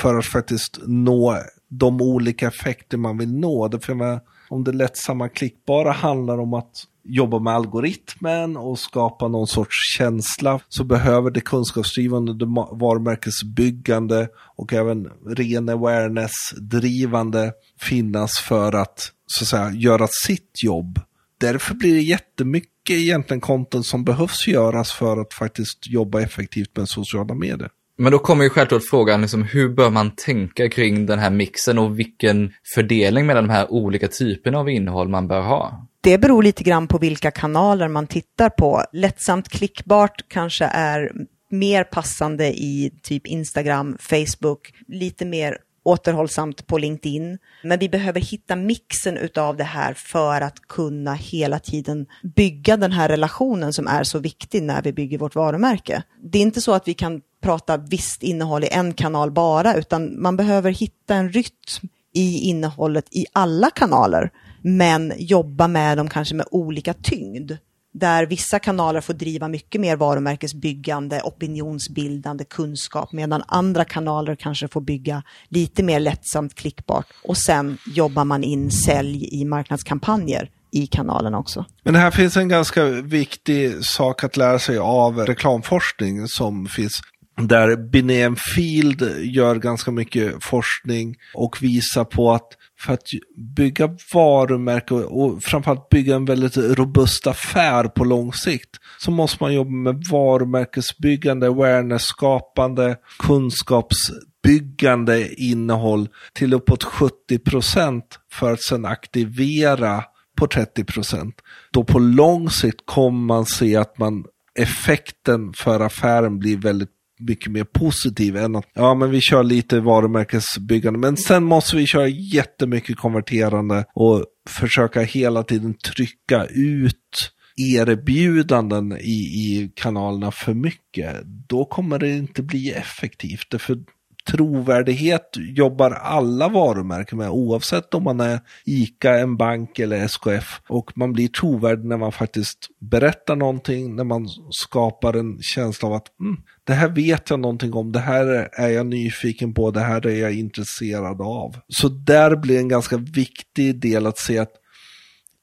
[0.00, 3.68] för att faktiskt nå de olika effekter man vill nå.
[3.68, 9.96] Därför om det lättsamma klickbara handlar om att jobba med algoritmen och skapa någon sorts
[9.96, 19.44] känsla så behöver det kunskapsdrivande, det varumärkesbyggande och även ren awareness-drivande finnas för att så
[19.44, 21.00] att säga göra sitt jobb.
[21.38, 26.88] Därför blir det jättemycket egentligen content som behövs göras för att faktiskt jobba effektivt med
[26.88, 27.70] sociala medier.
[27.96, 31.78] Men då kommer ju självklart frågan, liksom, hur bör man tänka kring den här mixen
[31.78, 35.88] och vilken fördelning mellan de här olika typerna av innehåll man bör ha?
[36.04, 38.82] Det beror lite grann på vilka kanaler man tittar på.
[38.92, 41.12] Lättsamt klickbart kanske är
[41.50, 47.38] mer passande i typ Instagram, Facebook, lite mer återhållsamt på LinkedIn.
[47.62, 52.92] Men vi behöver hitta mixen utav det här för att kunna hela tiden bygga den
[52.92, 56.02] här relationen som är så viktig när vi bygger vårt varumärke.
[56.22, 60.22] Det är inte så att vi kan prata visst innehåll i en kanal bara, utan
[60.22, 64.30] man behöver hitta en rytm i innehållet i alla kanaler,
[64.64, 67.52] men jobba med dem kanske med olika tyngd
[67.94, 74.80] där vissa kanaler får driva mycket mer varumärkesbyggande, opinionsbildande kunskap, medan andra kanaler kanske får
[74.80, 77.06] bygga lite mer lättsamt klickbart.
[77.24, 81.64] Och sen jobbar man in sälj i marknadskampanjer i kanalen också.
[81.82, 86.92] Men här finns en ganska viktig sak att lära sig av reklamforskning som finns
[87.36, 92.48] där Binem Field gör ganska mycket forskning och visar på att
[92.84, 93.08] för att
[93.56, 99.54] bygga varumärke och framförallt bygga en väldigt robust affär på lång sikt så måste man
[99.54, 110.04] jobba med varumärkesbyggande, awareness-skapande, kunskapsbyggande innehåll till uppåt 70 procent för att sedan aktivera
[110.36, 111.34] på 30 procent.
[111.70, 114.24] Då på lång sikt kommer man se att man
[114.58, 119.80] effekten för affären blir väldigt mycket mer positiv än att ja men vi kör lite
[119.80, 128.92] varumärkesbyggande men sen måste vi köra jättemycket konverterande och försöka hela tiden trycka ut erbjudanden
[128.92, 131.16] i, i kanalerna för mycket.
[131.48, 133.50] Då kommer det inte bli effektivt.
[133.50, 133.78] därför
[134.26, 140.60] trovärdighet jobbar alla varumärken med oavsett om man är ICA, en bank eller SKF.
[140.68, 145.94] Och man blir trovärdig när man faktiskt berättar någonting, när man skapar en känsla av
[145.94, 149.80] att mm, det här vet jag någonting om, det här är jag nyfiken på, det
[149.80, 151.56] här är jag intresserad av.
[151.68, 154.52] Så där blir en ganska viktig del att se att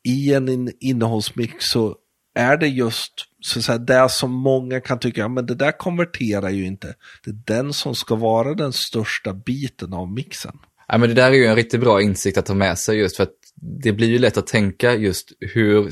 [0.04, 1.96] i en innehållsmix så
[2.36, 5.72] är det just så att säga, det som många kan tycka, ja, men det där
[5.72, 6.96] konverterar ju inte.
[7.26, 10.58] Det är den som ska vara den största biten av mixen.
[10.88, 13.18] Ja, men det där är ju en riktigt bra insikt att ta med sig just
[13.18, 13.41] för att
[13.84, 15.90] det blir ju lätt att tänka just hur,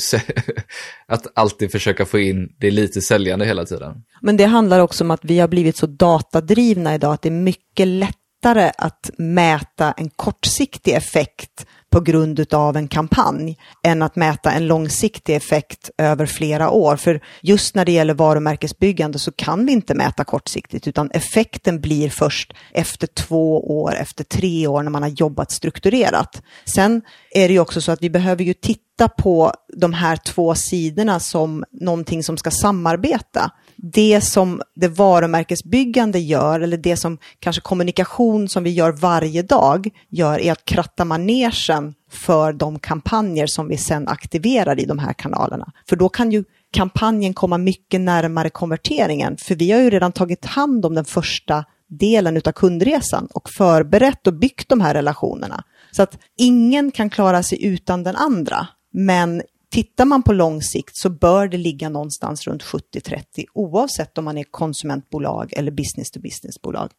[1.08, 4.04] att alltid försöka få in det lite säljande hela tiden.
[4.22, 7.32] Men det handlar också om att vi har blivit så datadrivna idag att det är
[7.32, 14.52] mycket lättare att mäta en kortsiktig effekt på grund av en kampanj än att mäta
[14.52, 16.96] en långsiktig effekt över flera år.
[16.96, 22.10] För just när det gäller varumärkesbyggande så kan vi inte mäta kortsiktigt utan effekten blir
[22.10, 26.42] först efter två år, efter tre år när man har jobbat strukturerat.
[26.66, 30.16] Sen är det ju också så att vi behöver ju titta titta på de här
[30.16, 37.18] två sidorna som någonting som ska samarbeta det som det varumärkesbyggande gör, eller det som
[37.40, 43.48] kanske kommunikation som vi gör varje dag gör, är att kratta manegen för de kampanjer
[43.48, 45.72] som vi sen aktiverar i de här kanalerna.
[45.90, 50.46] För då kan ju kampanjen komma mycket närmare konverteringen, för vi har ju redan tagit
[50.46, 55.64] hand om den första delen av kundresan och förberett och byggt de här relationerna.
[55.92, 58.68] Så att ingen kan klara sig utan den andra.
[58.94, 63.22] Men Tittar man på lång sikt så bör det ligga någonstans runt 70-30
[63.54, 66.90] oavsett om man är konsumentbolag eller business to business-bolag.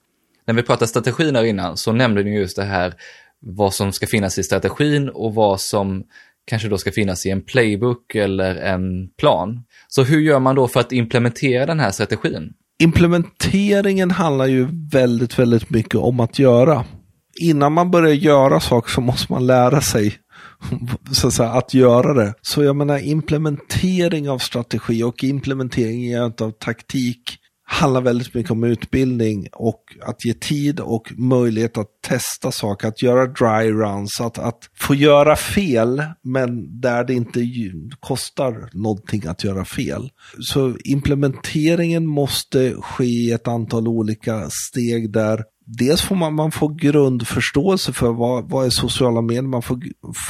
[0.46, 2.94] När vi pratade strategi där innan så nämnde ni just det här
[3.40, 6.04] vad som ska finnas i strategin och vad som
[6.44, 9.64] kanske då ska finnas i en playbook eller en plan.
[9.88, 12.52] Så hur gör man då för att implementera den här strategin?
[12.78, 16.84] Implementeringen handlar ju väldigt, väldigt mycket om att göra.
[17.40, 20.14] Innan man börjar göra saker så måste man lära sig
[21.12, 22.34] så att, säga, att göra det.
[22.42, 29.48] Så jag menar implementering av strategi och implementering av taktik handlar väldigt mycket om utbildning
[29.52, 34.58] och att ge tid och möjlighet att testa saker, att göra dry runs, att, att
[34.78, 37.40] få göra fel, men där det inte
[38.00, 40.10] kostar någonting att göra fel.
[40.40, 45.44] Så implementeringen måste ske i ett antal olika steg där
[45.78, 49.80] dels får man, man får grundförståelse för vad, vad är sociala medier, man får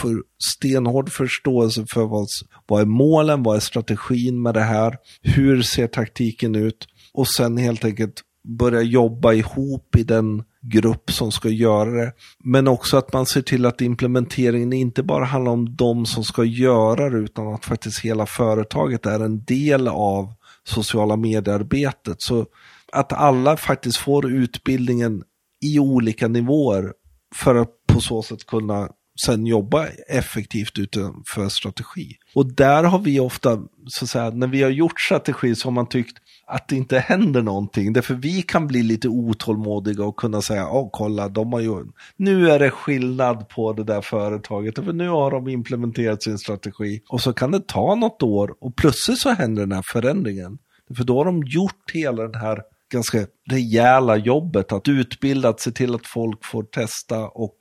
[0.00, 0.22] för
[0.54, 2.26] stenhård förståelse för vad,
[2.66, 7.56] vad är målen, vad är strategin med det här, hur ser taktiken ut och sen
[7.56, 8.22] helt enkelt
[8.58, 12.12] börja jobba ihop i den grupp som ska göra det.
[12.44, 16.44] Men också att man ser till att implementeringen inte bara handlar om de som ska
[16.44, 20.32] göra det utan att faktiskt hela företaget är en del av
[20.64, 22.16] sociala mediearbetet.
[22.18, 22.46] Så
[22.92, 25.22] att alla faktiskt får utbildningen
[25.64, 26.92] i olika nivåer
[27.36, 28.88] för att på så sätt kunna
[29.26, 32.16] sen jobba effektivt utanför strategi.
[32.34, 35.72] Och där har vi ofta, så att säga, när vi har gjort strategi så har
[35.72, 37.92] man tyckt att det inte händer någonting.
[37.92, 41.84] Därför vi kan bli lite otålmodiga och kunna säga, åh kolla, de har ju,
[42.16, 47.00] nu är det skillnad på det där företaget, för nu har de implementerat sin strategi.
[47.08, 50.58] Och så kan det ta något år och plötsligt så händer den här förändringen.
[50.96, 52.60] För då har de gjort hela den här
[52.90, 57.56] ganska rejäla jobbet att utbilda, att se till att folk får testa och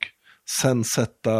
[0.60, 1.30] sen sätta,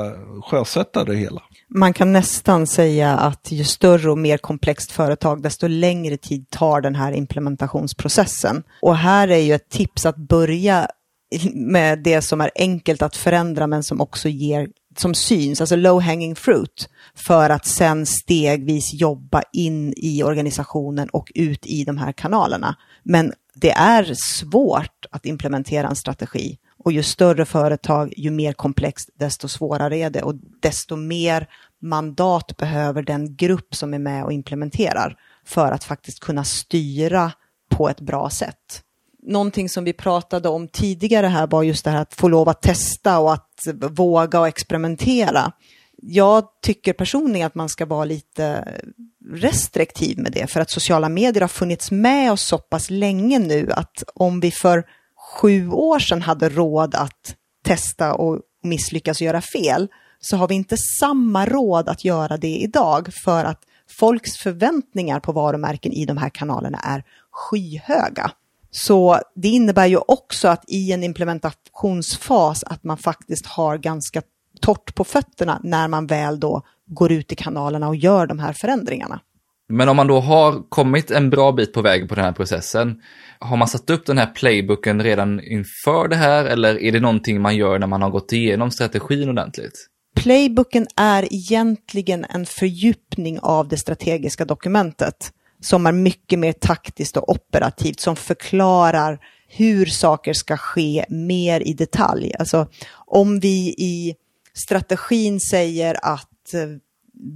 [0.50, 1.42] sjösätta det hela.
[1.74, 6.80] Man kan nästan säga att ju större och mer komplext företag, desto längre tid tar
[6.80, 8.62] den här implementationsprocessen.
[8.82, 10.88] Och här är ju ett tips att börja
[11.54, 16.00] med det som är enkelt att förändra men som också ger, som syns, alltså low
[16.00, 22.12] hanging fruit, för att sen stegvis jobba in i organisationen och ut i de här
[22.12, 22.76] kanalerna.
[23.02, 29.10] Men det är svårt att implementera en strategi och ju större företag, ju mer komplext,
[29.18, 31.48] desto svårare är det och desto mer
[31.82, 37.32] mandat behöver den grupp som är med och implementerar för att faktiskt kunna styra
[37.70, 38.82] på ett bra sätt.
[39.22, 42.62] Någonting som vi pratade om tidigare här var just det här att få lov att
[42.62, 45.52] testa och att våga och experimentera.
[46.02, 48.74] Jag tycker personligen att man ska vara lite
[49.34, 53.70] restriktiv med det för att sociala medier har funnits med oss så pass länge nu
[53.72, 54.84] att om vi för
[55.16, 57.34] sju år sedan hade råd att
[57.64, 59.88] testa och misslyckas och göra fel,
[60.20, 63.62] så har vi inte samma råd att göra det idag för att
[63.98, 68.30] folks förväntningar på varumärken i de här kanalerna är skyhöga.
[68.70, 74.22] Så det innebär ju också att i en implementationsfas att man faktiskt har ganska
[74.60, 78.52] torrt på fötterna när man väl då går ut i kanalerna och gör de här
[78.52, 79.20] förändringarna.
[79.68, 83.00] Men om man då har kommit en bra bit på väg på den här processen,
[83.38, 87.40] har man satt upp den här playbooken redan inför det här eller är det någonting
[87.40, 89.86] man gör när man har gått igenom strategin ordentligt?
[90.16, 97.28] Playbooken är egentligen en fördjupning av det strategiska dokumentet som är mycket mer taktiskt och
[97.28, 99.18] operativt, som förklarar
[99.48, 102.32] hur saker ska ske mer i detalj.
[102.38, 102.66] Alltså
[103.06, 104.14] om vi i
[104.54, 106.66] strategin säger att eh,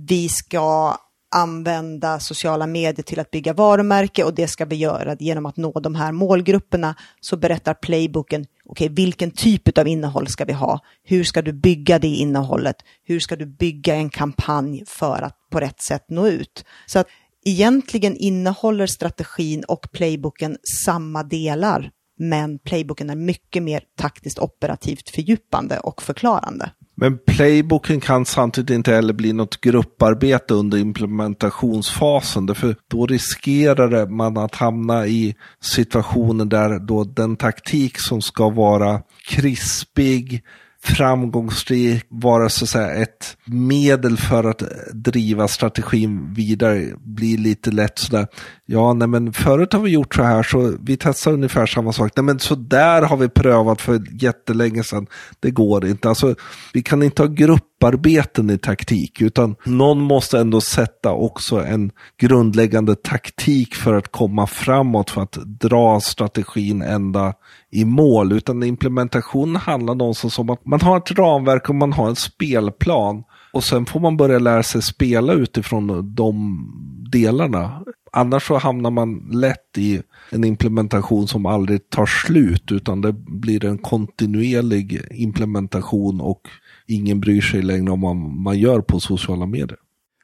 [0.09, 0.97] vi ska
[1.35, 5.73] använda sociala medier till att bygga varumärke och det ska vi göra genom att nå
[5.73, 10.81] de här målgrupperna så berättar playbooken okej, okay, vilken typ av innehåll ska vi ha?
[11.05, 12.77] Hur ska du bygga det innehållet?
[13.05, 16.65] Hur ska du bygga en kampanj för att på rätt sätt nå ut?
[16.87, 17.07] Så att
[17.45, 25.79] egentligen innehåller strategin och playbooken samma delar, men playbooken är mycket mer taktiskt operativt fördjupande
[25.79, 26.71] och förklarande.
[26.97, 32.55] Men playbooken kan samtidigt inte heller bli något grupparbete under implementationsfasen.
[32.55, 39.03] För då riskerar man att hamna i situationer där då den taktik som ska vara
[39.29, 40.43] krispig,
[40.83, 47.99] framgångsrik, vara så att säga ett medel för att driva strategin vidare blir lite lätt
[47.99, 48.27] sådär.
[48.67, 52.13] Ja, nej men förut har vi gjort så här så vi testar ungefär samma sak.
[52.17, 55.07] Nej men så där har vi prövat för jättelänge sedan.
[55.41, 56.09] Det går inte.
[56.09, 56.35] Alltså,
[56.73, 62.95] vi kan inte ha grupparbeten i taktik utan någon måste ändå sätta också en grundläggande
[62.95, 67.35] taktik för att komma framåt för att dra strategin ända
[67.71, 68.33] i mål.
[68.33, 73.25] Utan implementation handlar någonstans om att man har ett ramverk och man har en spelplan.
[73.53, 76.67] Och sen får man börja lära sig spela utifrån de
[77.13, 77.83] delarna.
[78.17, 83.65] Annars så hamnar man lätt i en implementation som aldrig tar slut utan det blir
[83.65, 86.41] en kontinuerlig implementation och
[86.87, 89.79] ingen bryr sig längre om vad man gör på sociala medier.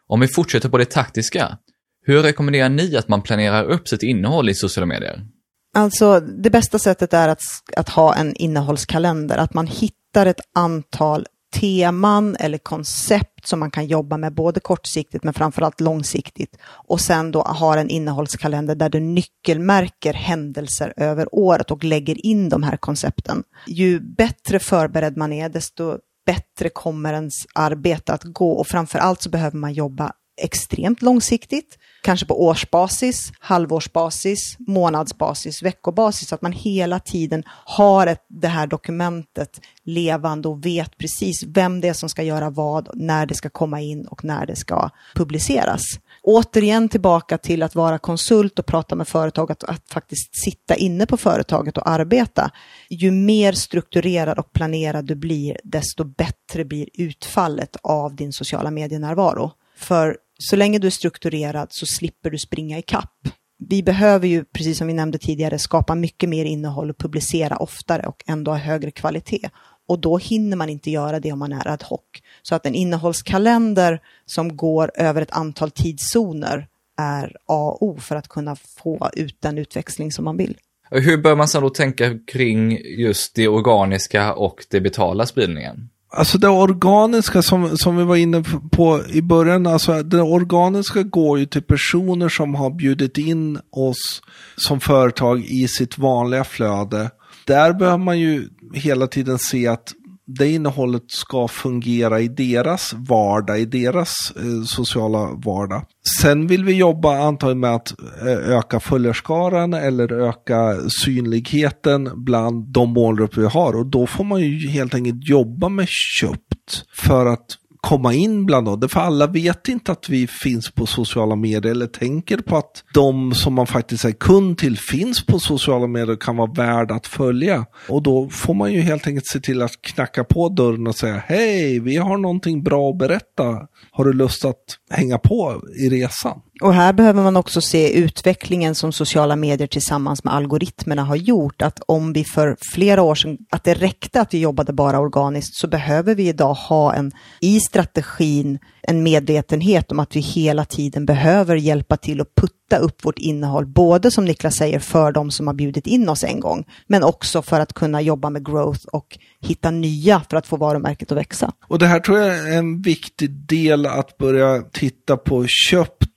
[0.07, 1.59] Om vi fortsätter på det taktiska,
[2.03, 5.27] hur rekommenderar ni att man planerar upp sitt innehåll i sociala medier?
[5.75, 7.43] Alltså det bästa sättet är att,
[7.77, 13.87] att ha en innehållskalender, att man hittar ett antal teman eller koncept som man kan
[13.87, 16.57] jobba med både kortsiktigt men framförallt långsiktigt.
[16.65, 22.49] Och sen då har en innehållskalender där du nyckelmärker händelser över året och lägger in
[22.49, 23.43] de här koncepten.
[23.67, 29.31] Ju bättre förberedd man är, desto bättre kommer ens arbete att gå och framförallt så
[29.31, 37.01] behöver man jobba extremt långsiktigt, kanske på årsbasis, halvårsbasis, månadsbasis, veckobasis, så att man hela
[37.01, 42.23] tiden har ett, det här dokumentet levande och vet precis vem det är som ska
[42.23, 45.83] göra vad, när det ska komma in och när det ska publiceras.
[46.23, 51.07] Återigen tillbaka till att vara konsult och prata med företag, att, att faktiskt sitta inne
[51.07, 52.51] på företaget och arbeta.
[52.91, 59.53] Ju mer strukturerad och planerad du blir, desto bättre blir utfallet av din sociala medienärvaro.
[59.77, 63.29] För så länge du är strukturerad så slipper du springa i kapp.
[63.69, 68.07] Vi behöver ju, precis som vi nämnde tidigare, skapa mycket mer innehåll och publicera oftare
[68.07, 69.51] och ändå ha högre kvalitet.
[69.89, 72.01] Och då hinner man inte göra det om man är ad hoc.
[72.43, 76.67] Så att en innehållskalender som går över ett antal tidszoner
[76.99, 80.57] är A och O för att kunna få ut den utväxling som man vill.
[80.91, 85.91] Hur bör man sedan då tänka kring just det organiska och det betala spridningen?
[86.13, 91.39] Alltså det organiska som, som vi var inne på i början, alltså det organiska går
[91.39, 94.23] ju till personer som har bjudit in oss
[94.57, 97.11] som företag i sitt vanliga flöde.
[97.45, 99.93] Där behöver man ju hela tiden se att
[100.39, 105.83] det innehållet ska fungera i deras vardag, i deras eh, sociala vardag.
[106.21, 112.93] Sen vill vi jobba antagligen med att eh, öka följarskaran eller öka synligheten bland de
[112.93, 117.60] målgrupper vi har och då får man ju helt enkelt jobba med köpt för att
[117.81, 118.89] komma in bland dem.
[118.89, 123.35] För alla vet inte att vi finns på sociala medier eller tänker på att de
[123.35, 127.07] som man faktiskt är kund till finns på sociala medier och kan vara värda att
[127.07, 127.67] följa.
[127.89, 131.23] Och då får man ju helt enkelt se till att knacka på dörren och säga
[131.27, 133.67] hej, vi har någonting bra att berätta.
[133.91, 136.41] Har du lust att hänga på i resan?
[136.61, 141.63] Och här behöver man också se utvecklingen som sociala medier tillsammans med algoritmerna har gjort.
[141.63, 145.55] Att om vi för flera år sedan, att det räckte att vi jobbade bara organiskt,
[145.55, 151.07] så behöver vi idag ha en, i strategin, en medvetenhet om att vi hela tiden
[151.07, 155.47] behöver hjälpa till att putta upp vårt innehåll, både som Niklas säger, för de som
[155.47, 159.19] har bjudit in oss en gång, men också för att kunna jobba med growth och
[159.41, 161.53] hitta nya för att få varumärket att växa.
[161.69, 166.10] Och det här tror jag är en viktig del att börja titta på köpt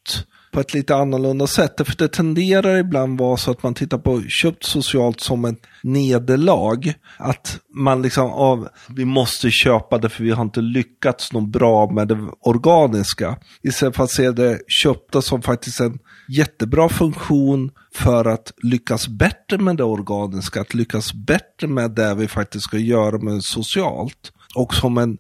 [0.54, 1.74] på ett lite annorlunda sätt.
[1.78, 6.94] För det tenderar ibland vara så att man tittar på köpt socialt som ett nederlag.
[7.18, 11.92] Att man liksom, av, vi måste köpa det för vi har inte lyckats något bra
[11.92, 13.38] med det organiska.
[13.64, 16.00] Istället för att se det köpta som faktiskt en
[16.30, 22.28] jättebra funktion för att lyckas bättre med det organiska, att lyckas bättre med det vi
[22.28, 24.32] faktiskt ska göra med socialt.
[24.56, 25.18] Och som en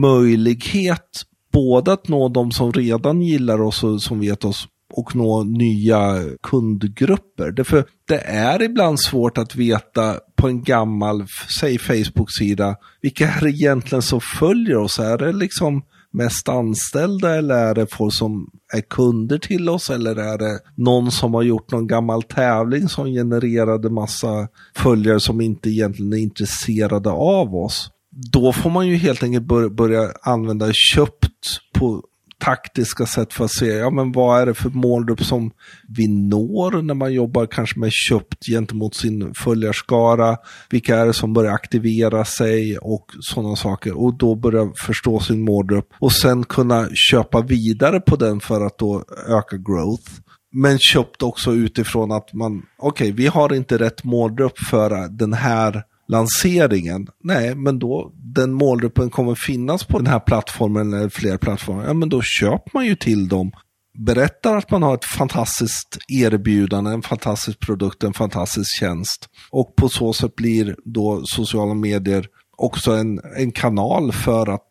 [0.00, 5.42] möjlighet både att nå de som redan gillar oss och som vet oss och nå
[5.44, 7.50] nya kundgrupper.
[7.50, 11.26] Därför det är ibland svårt att veta på en gammal,
[11.60, 14.98] säg Facebook-sida, vilka är det egentligen som följer oss?
[14.98, 15.82] Är det liksom
[16.12, 21.10] mest anställda eller är det folk som är kunder till oss eller är det någon
[21.10, 27.10] som har gjort någon gammal tävling som genererade massa följare som inte egentligen är intresserade
[27.10, 27.90] av oss?
[28.32, 32.02] Då får man ju helt enkelt börja använda köpt på
[32.40, 35.50] taktiska sätt för att se, ja men vad är det för målgrupp som
[35.88, 40.36] vi når när man jobbar kanske med köpt gentemot sin följarskara,
[40.70, 45.44] vilka är det som börjar aktivera sig och sådana saker och då börja förstå sin
[45.44, 50.10] målgrupp och sen kunna köpa vidare på den för att då öka growth.
[50.52, 55.32] Men köpt också utifrån att man, okej, okay, vi har inte rätt målgrupp för den
[55.32, 57.06] här lanseringen.
[57.24, 61.84] Nej, men då den målgruppen kommer finnas på den här plattformen eller fler plattformar.
[61.86, 63.52] Ja, men då köper man ju till dem.
[63.98, 69.28] Berättar att man har ett fantastiskt erbjudande, en fantastisk produkt, en fantastisk tjänst.
[69.50, 74.68] Och på så sätt blir då sociala medier också en, en kanal för att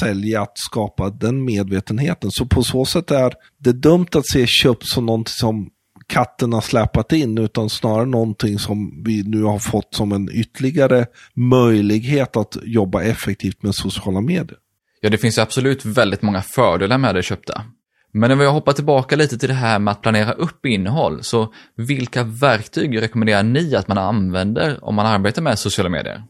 [0.00, 2.30] sälja, att skapa den medvetenheten.
[2.30, 5.70] Så på så sätt är det dumt att se köp som någonting som
[6.10, 11.06] katten har släpat in utan snarare någonting som vi nu har fått som en ytterligare
[11.34, 14.58] möjlighet att jobba effektivt med sociala medier.
[15.00, 17.64] Ja, det finns absolut väldigt många fördelar med det köpta.
[18.12, 21.52] Men om jag hoppar tillbaka lite till det här med att planera upp innehåll, så
[21.76, 26.22] vilka verktyg rekommenderar ni att man använder om man arbetar med sociala medier?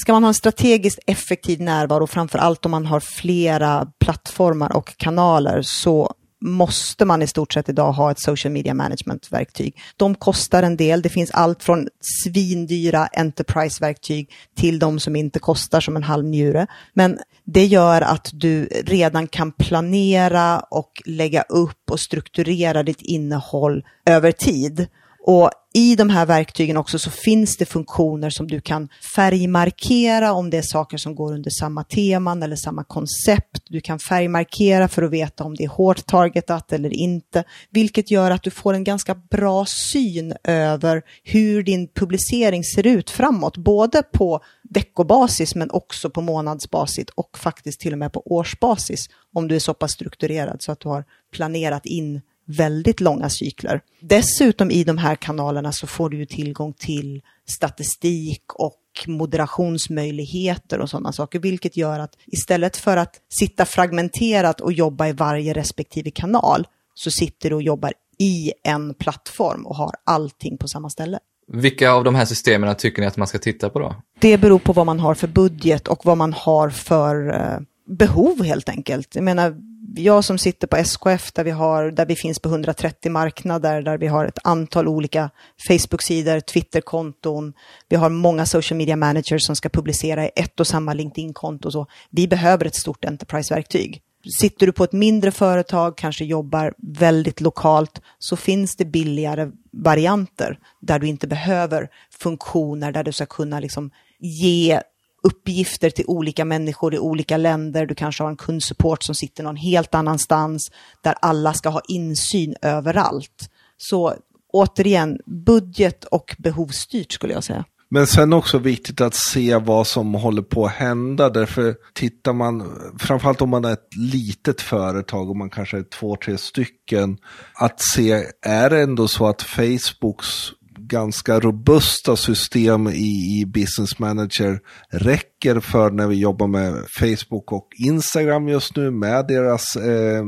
[0.00, 4.96] Ska man ha en strategiskt effektiv närvaro, framför allt om man har flera plattformar och
[4.96, 6.14] kanaler, så
[6.46, 9.76] måste man i stort sett idag ha ett social media management-verktyg.
[9.96, 11.02] De kostar en del.
[11.02, 16.66] Det finns allt från svindyra enterprise-verktyg till de som inte kostar som en halv njure.
[16.92, 23.84] Men det gör att du redan kan planera och lägga upp och strukturera ditt innehåll
[24.04, 24.86] över tid.
[25.26, 30.50] Och i de här verktygen också så finns det funktioner som du kan färgmarkera om
[30.50, 33.62] det är saker som går under samma teman eller samma koncept.
[33.68, 38.30] Du kan färgmarkera för att veta om det är hårt targetat eller inte, vilket gör
[38.30, 44.02] att du får en ganska bra syn över hur din publicering ser ut framåt, både
[44.02, 49.54] på veckobasis men också på månadsbasis och faktiskt till och med på årsbasis om du
[49.54, 53.80] är så pass strukturerad så att du har planerat in väldigt långa cykler.
[54.00, 60.90] Dessutom i de här kanalerna så får du ju tillgång till statistik och moderationsmöjligheter och
[60.90, 66.10] sådana saker, vilket gör att istället för att sitta fragmenterat och jobba i varje respektive
[66.10, 71.18] kanal så sitter du och jobbar i en plattform och har allting på samma ställe.
[71.52, 73.94] Vilka av de här systemen tycker ni att man ska titta på då?
[74.18, 78.44] Det beror på vad man har för budget och vad man har för eh, behov
[78.44, 79.14] helt enkelt.
[79.14, 79.56] Jag menar,
[79.98, 83.98] jag som sitter på SKF där vi, har, där vi finns på 130 marknader, där
[83.98, 85.30] vi har ett antal olika
[85.68, 87.52] Facebook-sidor, Twitter-konton,
[87.88, 91.70] vi har många social media managers som ska publicera i ett och samma LinkedIn-konto.
[91.70, 94.02] Så vi behöver ett stort enterprise-verktyg.
[94.40, 100.58] Sitter du på ett mindre företag, kanske jobbar väldigt lokalt, så finns det billigare varianter
[100.80, 101.88] där du inte behöver
[102.20, 104.80] funktioner där du ska kunna liksom ge
[105.22, 107.86] uppgifter till olika människor i olika länder.
[107.86, 110.70] Du kanske har en kundsupport som sitter någon helt annanstans
[111.02, 113.50] där alla ska ha insyn överallt.
[113.76, 114.14] Så
[114.52, 117.64] återigen, budget och behovsstyrt skulle jag säga.
[117.88, 121.30] Men sen också viktigt att se vad som håller på att hända.
[121.30, 126.16] Därför tittar man, framförallt om man är ett litet företag och man kanske är två,
[126.16, 127.18] tre stycken,
[127.54, 130.52] att se, är det ändå så att Facebooks
[130.88, 134.60] ganska robusta system i, i Business Manager
[134.90, 140.24] räcker för när vi jobbar med Facebook och Instagram just nu med deras eh,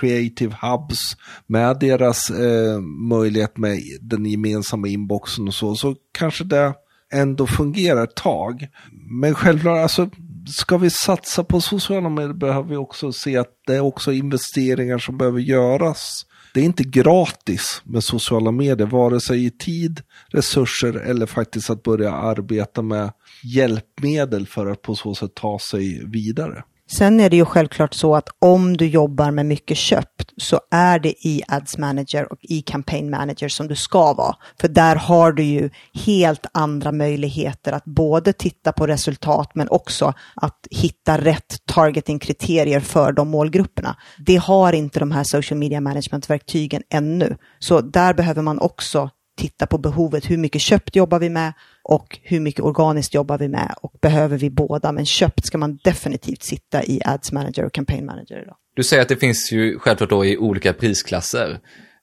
[0.00, 6.74] creative hubs, med deras eh, möjlighet med den gemensamma inboxen och så, så kanske det
[7.12, 8.68] ändå fungerar ett tag.
[9.10, 10.10] Men självklart, alltså
[10.48, 14.98] ska vi satsa på sociala medier behöver vi också se att det är också investeringar
[14.98, 20.92] som behöver göras det är inte gratis med sociala medier, vare sig i tid, resurser
[20.94, 23.12] eller faktiskt att börja arbeta med
[23.44, 26.62] hjälpmedel för att på så sätt ta sig vidare.
[26.90, 30.98] Sen är det ju självklart så att om du jobbar med mycket köpt så är
[30.98, 34.36] det i Ads Manager och i Campaign Manager som du ska vara.
[34.60, 40.14] För där har du ju helt andra möjligheter att både titta på resultat men också
[40.34, 43.96] att hitta rätt targeting-kriterier för de målgrupperna.
[44.26, 47.36] Det har inte de här social media management-verktygen ännu.
[47.58, 50.30] Så där behöver man också titta på behovet.
[50.30, 54.38] Hur mycket köpt jobbar vi med och hur mycket organiskt jobbar vi med och behöver
[54.38, 54.92] vi båda?
[54.92, 58.56] Men köpt ska man definitivt sitta i Ads Manager och Campaign Manager idag.
[58.76, 61.60] Du säger att det finns ju självklart då i olika prisklasser.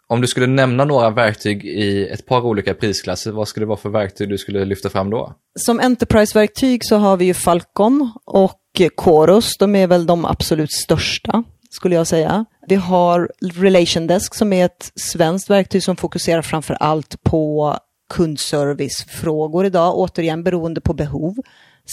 [0.08, 3.78] Om du skulle nämna några verktyg i ett par olika prisklasser, vad skulle det vara
[3.78, 5.36] för verktyg du skulle lyfta fram då?
[5.60, 8.62] Som Enterprise-verktyg så har vi ju Falcon och
[8.98, 9.58] Chorus.
[9.60, 11.44] De är väl de absolut största,
[11.76, 12.46] skulle jag säga.
[12.68, 17.78] Vi har Relation Desk som är ett svenskt verktyg som fokuserar framför allt på
[18.14, 21.36] kundservicefrågor idag, återigen beroende på behov.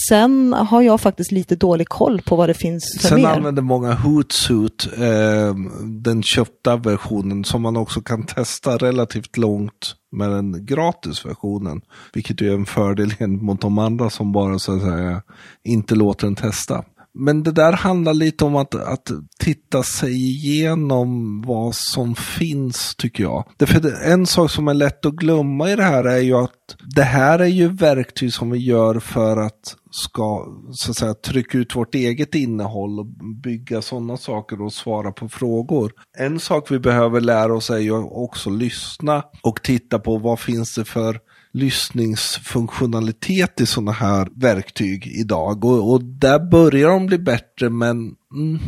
[0.08, 3.28] Sen har jag faktiskt lite dålig koll på vad det finns för Sen mer.
[3.28, 9.94] Sen använder många Hootsuite, eh, den köpta versionen, som man också kan testa relativt långt
[10.12, 11.80] med den gratisversionen.
[12.14, 15.22] Vilket är en fördel mot de andra som bara så att säga
[15.64, 16.84] inte låter den testa.
[17.14, 23.22] Men det där handlar lite om att, att titta sig igenom vad som finns, tycker
[23.22, 23.44] jag.
[23.56, 27.02] Därför en sak som är lätt att glömma i det här är ju att det
[27.02, 31.76] här är ju verktyg som vi gör för att ska så att säga, trycka ut
[31.76, 33.06] vårt eget innehåll och
[33.42, 35.92] bygga sådana saker och svara på frågor.
[36.18, 40.74] En sak vi behöver lära oss är ju också lyssna och titta på vad finns
[40.74, 41.20] det för
[41.52, 45.64] lyssningsfunktionalitet i sådana här verktyg idag.
[45.64, 48.58] Och, och där börjar de bli bättre men mm,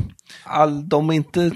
[0.44, 1.50] all, de är inte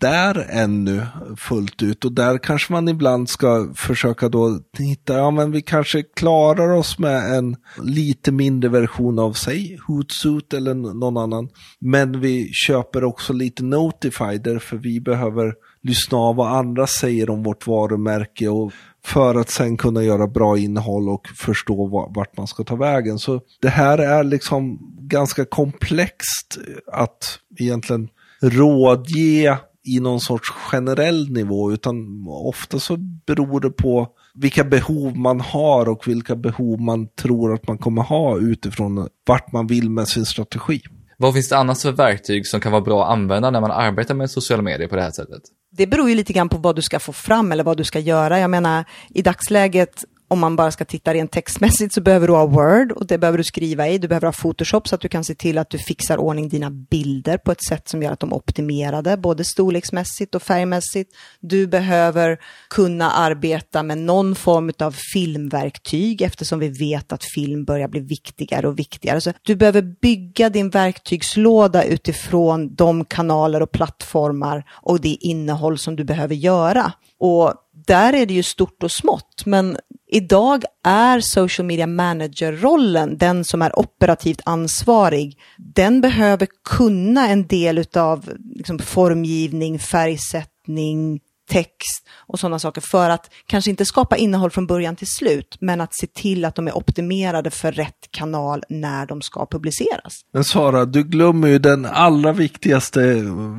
[0.00, 1.06] där ännu
[1.36, 2.04] fullt ut.
[2.04, 6.98] Och där kanske man ibland ska försöka då hitta, ja men vi kanske klarar oss
[6.98, 11.48] med en lite mindre version av sig, Hootsuite eller någon annan.
[11.78, 17.42] Men vi köper också lite Notify därför vi behöver lyssna av vad andra säger om
[17.42, 18.72] vårt varumärke och
[19.04, 23.18] för att sen kunna göra bra innehåll och förstå vart man ska ta vägen.
[23.18, 26.58] Så det här är liksom ganska komplext
[26.92, 28.08] att egentligen
[28.42, 32.96] rådge i någon sorts generell nivå, utan ofta så
[33.26, 38.02] beror det på vilka behov man har och vilka behov man tror att man kommer
[38.02, 40.80] ha utifrån vart man vill med sin strategi.
[41.18, 44.14] Vad finns det annars för verktyg som kan vara bra att använda när man arbetar
[44.14, 45.42] med sociala medier på det här sättet?
[45.76, 47.98] Det beror ju lite grann på vad du ska få fram eller vad du ska
[47.98, 48.38] göra.
[48.38, 50.04] Jag menar, i dagsläget
[50.34, 53.38] om man bara ska titta rent textmässigt så behöver du ha Word och det behöver
[53.38, 53.98] du skriva i.
[53.98, 56.70] Du behöver ha Photoshop så att du kan se till att du fixar ordning dina
[56.70, 61.14] bilder på ett sätt som gör att de är optimerade, både storleksmässigt och färgmässigt.
[61.40, 62.38] Du behöver
[62.70, 68.68] kunna arbeta med någon form av filmverktyg eftersom vi vet att film börjar bli viktigare
[68.68, 69.20] och viktigare.
[69.20, 75.96] Så du behöver bygga din verktygslåda utifrån de kanaler och plattformar och det innehåll som
[75.96, 76.92] du behöver göra.
[77.18, 77.54] Och
[77.86, 79.76] där är det ju stort och smått, men
[80.10, 85.38] idag är social media manager-rollen den som är operativt ansvarig.
[85.58, 93.30] Den behöver kunna en del av liksom, formgivning, färgsättning, text och sådana saker för att
[93.46, 96.76] kanske inte skapa innehåll från början till slut, men att se till att de är
[96.76, 100.12] optimerade för rätt kanal när de ska publiceras.
[100.32, 103.00] Men Sara, du glömmer ju den allra viktigaste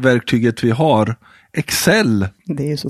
[0.02, 1.16] verktyget vi har,
[1.54, 2.28] Excel.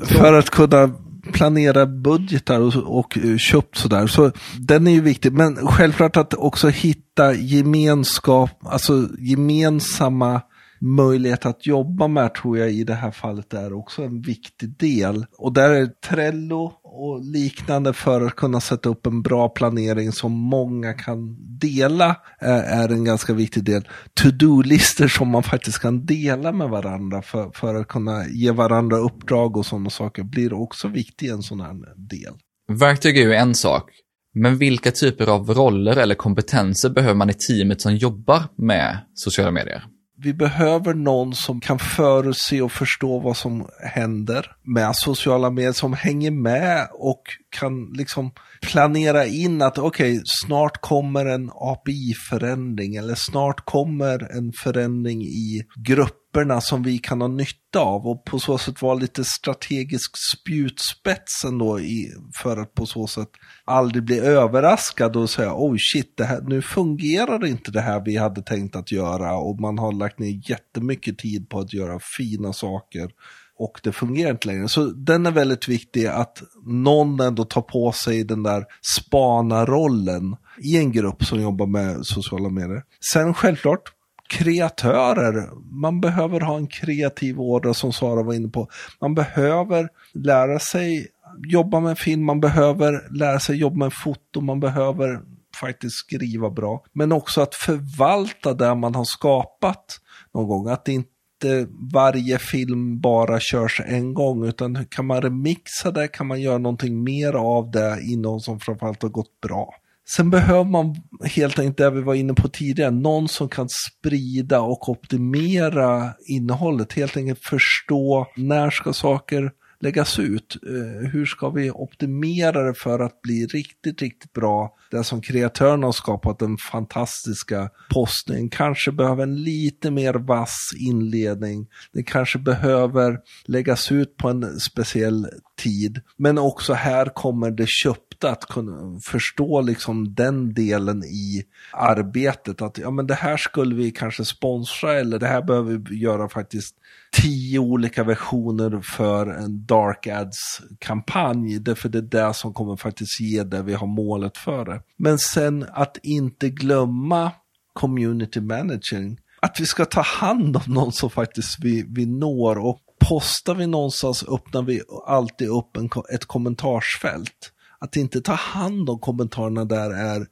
[0.06, 0.92] för att kunna
[1.34, 4.08] planera budgetar och, och eh, köpt sådär.
[4.08, 5.34] Så den är ju viktig.
[5.34, 10.42] Men självklart att också hitta gemenskap, alltså gemensamma
[10.86, 15.26] möjlighet att jobba med tror jag i det här fallet är också en viktig del.
[15.38, 20.32] Och där är Trello och liknande för att kunna sätta upp en bra planering som
[20.32, 22.10] många kan dela
[22.42, 23.88] eh, är en ganska viktig del.
[24.14, 29.58] To-do-listor som man faktiskt kan dela med varandra för, för att kunna ge varandra uppdrag
[29.58, 31.74] och sådana saker blir också viktig i en sån här
[32.10, 32.34] del.
[32.68, 33.92] Verktyg är ju en sak,
[34.34, 39.52] men vilka typer av roller eller kompetenser behöver man i teamet som jobbar med sociala
[39.52, 39.84] medier?
[40.18, 45.94] Vi behöver någon som kan förutse och förstå vad som händer med sociala medier, som
[45.94, 53.16] hänger med och kan liksom planera in att okej, okay, snart kommer en API-förändring eller
[53.16, 58.40] snart kommer en förändring i grupp grupperna som vi kan ha nytta av och på
[58.40, 62.12] så sätt vara lite strategisk spjutspets ändå i,
[62.42, 63.30] för att på så sätt
[63.66, 68.18] aldrig bli överraskad och säga oj shit, det här, nu fungerar inte det här vi
[68.18, 72.54] hade tänkt att göra och man har lagt ner jättemycket tid på att göra fina
[72.54, 73.10] saker
[73.58, 74.68] och det fungerar inte längre.
[74.68, 78.64] Så den är väldigt viktig att någon ändå tar på sig den där
[78.98, 82.84] spanarrollen i en grupp som jobbar med sociala medier.
[83.14, 83.95] Sen självklart,
[84.30, 85.50] kreatörer.
[85.72, 88.68] Man behöver ha en kreativ ådra som Sara var inne på.
[89.02, 91.08] Man behöver lära sig
[91.48, 95.22] jobba med film, man behöver lära sig jobba med foto, man behöver
[95.62, 96.84] faktiskt skriva bra.
[96.94, 100.00] Men också att förvalta det man har skapat
[100.34, 100.68] någon gång.
[100.68, 106.42] Att inte varje film bara körs en gång, utan kan man remixa det, kan man
[106.42, 109.76] göra någonting mer av det i någon som framförallt har gått bra.
[110.08, 114.62] Sen behöver man helt enkelt, det vi var inne på tidigare, någon som kan sprida
[114.62, 116.94] och optimera innehållet.
[116.94, 119.52] Helt enkelt förstå när ska saker
[119.86, 120.58] läggas ut?
[120.68, 124.76] Eh, hur ska vi optimera det för att bli riktigt, riktigt bra?
[124.92, 131.68] Det som kreatören har skapat, den fantastiska posten, kanske behöver en lite mer vass inledning.
[131.94, 135.28] Det kanske behöver läggas ut på en speciell
[135.58, 136.02] tid.
[136.18, 142.62] Men också här kommer det köpta att kunna förstå liksom den delen i arbetet.
[142.62, 146.30] Att ja, men det här skulle vi kanske sponsra eller det här behöver vi göra
[146.30, 146.76] faktiskt
[147.22, 151.60] tio olika versioner för en dark ads-kampanj.
[151.60, 154.82] Därför det är det som kommer faktiskt ge det vi har målet för det.
[154.98, 157.32] Men sen att inte glömma
[157.74, 159.20] community managing.
[159.40, 163.68] Att vi ska ta hand om någon som faktiskt vi, vi når och postar vi
[163.68, 167.52] någonstans öppnar vi alltid upp en, ett kommentarsfält.
[167.80, 170.28] Att inte ta hand om kommentarerna där är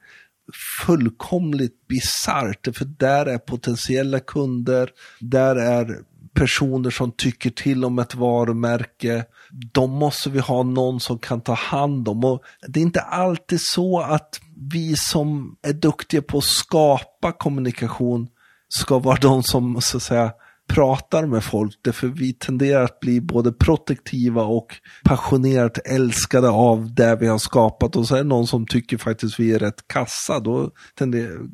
[0.86, 6.00] fullkomligt bisarrt, för där är potentiella kunder, där är
[6.34, 9.26] personer som tycker till om ett varumärke.
[9.74, 12.24] De måste vi ha någon som kan ta hand om.
[12.24, 14.40] Och det är inte alltid så att
[14.72, 18.28] vi som är duktiga på att skapa kommunikation
[18.70, 20.32] ska vara de som så att säga
[20.68, 27.16] pratar med folk, därför vi tenderar att bli både protektiva och passionerat älskade av det
[27.16, 30.40] vi har skapat och så är det någon som tycker faktiskt vi är rätt kassa,
[30.40, 30.72] då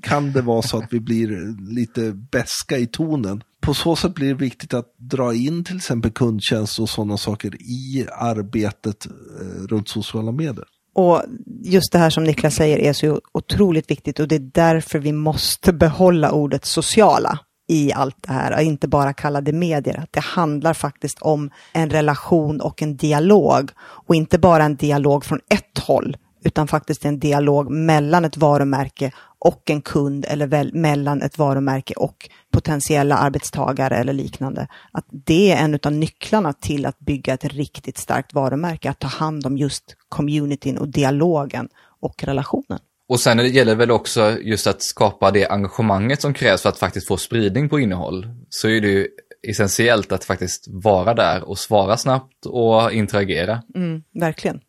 [0.02, 3.44] kan det vara så att vi blir lite beska i tonen.
[3.62, 7.56] På så sätt blir det viktigt att dra in till exempel kundtjänst och sådana saker
[7.62, 10.66] i arbetet eh, runt sociala medier.
[10.96, 11.24] Och
[11.64, 15.12] just det här som Niklas säger är så otroligt viktigt och det är därför vi
[15.12, 17.40] måste behålla ordet sociala.
[17.72, 20.00] i allt det här, och inte bara kalla det medier.
[20.00, 23.72] Att det handlar faktiskt om en relation och en dialog.
[23.80, 29.12] Och inte bara en dialog från ett håll, utan faktiskt en dialog mellan ett varumärke
[29.40, 34.68] och en kund eller väl, mellan ett varumärke och potentiella arbetstagare eller liknande.
[34.92, 39.08] Att det är en av nycklarna till att bygga ett riktigt starkt varumärke, att ta
[39.08, 41.70] hand om just communityn och dialogen
[42.02, 42.80] och relationen.
[43.10, 46.80] Och sen gäller det väl också just att skapa det engagemanget som krävs för att
[46.80, 48.28] faktiskt få spridning på innehåll.
[48.50, 49.08] Så är det ju
[49.48, 53.64] essentiellt att faktiskt vara där och svara snabbt och interagera.
[53.76, 54.60] Mm, verkligen.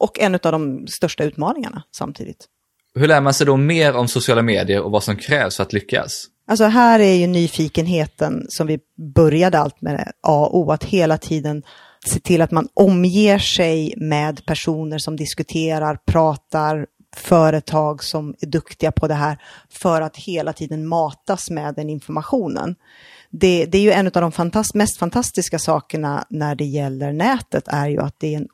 [0.00, 2.46] Och en av de största utmaningarna samtidigt.
[2.94, 5.72] Hur lär man sig då mer om sociala medier och vad som krävs för att
[5.72, 6.26] lyckas?
[6.46, 8.78] Alltså här är ju nyfikenheten som vi
[9.14, 11.62] började allt med A och O, att hela tiden
[12.06, 16.86] se till att man omger sig med personer som diskuterar, pratar,
[17.16, 19.38] företag som är duktiga på det här
[19.70, 22.74] för att hela tiden matas med den informationen.
[23.30, 27.68] Det, det är ju en av de fantast mest fantastiska sakerna när det gäller nätet
[27.68, 28.48] är ju att det är en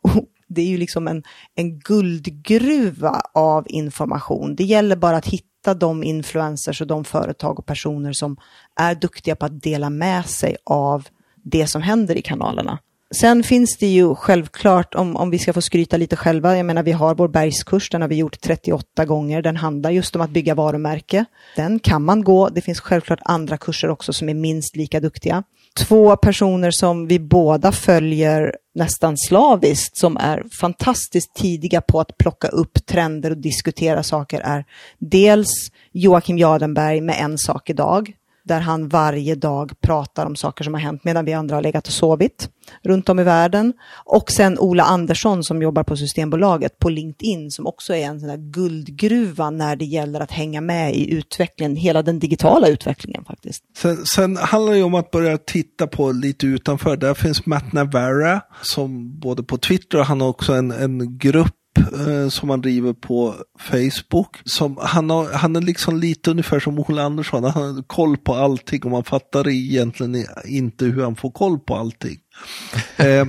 [0.49, 1.23] det är ju liksom en,
[1.55, 4.57] en guldgruva av information.
[4.57, 8.37] Det gäller bara att hitta de influencers och de företag och personer som
[8.81, 11.09] är duktiga på att dela med sig av
[11.43, 12.79] det som händer i kanalerna.
[13.15, 16.83] Sen finns det ju självklart, om, om vi ska få skryta lite själva, jag menar
[16.83, 20.31] vi har vår bergskurs, den har vi gjort 38 gånger, den handlar just om att
[20.31, 21.25] bygga varumärke.
[21.57, 25.43] Den kan man gå, det finns självklart andra kurser också som är minst lika duktiga.
[25.79, 32.49] Två personer som vi båda följer nästan slaviskt, som är fantastiskt tidiga på att plocka
[32.49, 34.65] upp trender och diskutera saker är
[34.99, 35.49] dels
[35.93, 38.13] Joakim Jardenberg med En sak idag,
[38.47, 41.87] där han varje dag pratar om saker som har hänt medan vi andra har legat
[41.87, 42.51] och sovit
[42.83, 43.73] runt om i världen.
[44.05, 48.29] Och sen Ola Andersson som jobbar på Systembolaget på LinkedIn som också är en sån
[48.29, 53.63] där guldgruva när det gäller att hänga med i utvecklingen, hela den digitala utvecklingen faktiskt.
[53.77, 56.97] Sen, sen handlar det om att börja titta på lite utanför.
[56.97, 61.56] Där finns Matt Navarra som både på Twitter och han har också en, en grupp
[61.77, 64.37] eh, som han driver på Facebook.
[64.45, 68.35] Som, han, har, han är liksom lite ungefär som Ola Andersson, han har koll på
[68.35, 72.19] allting och man fattar egentligen inte hur han får koll på allting.
[72.97, 73.27] eh,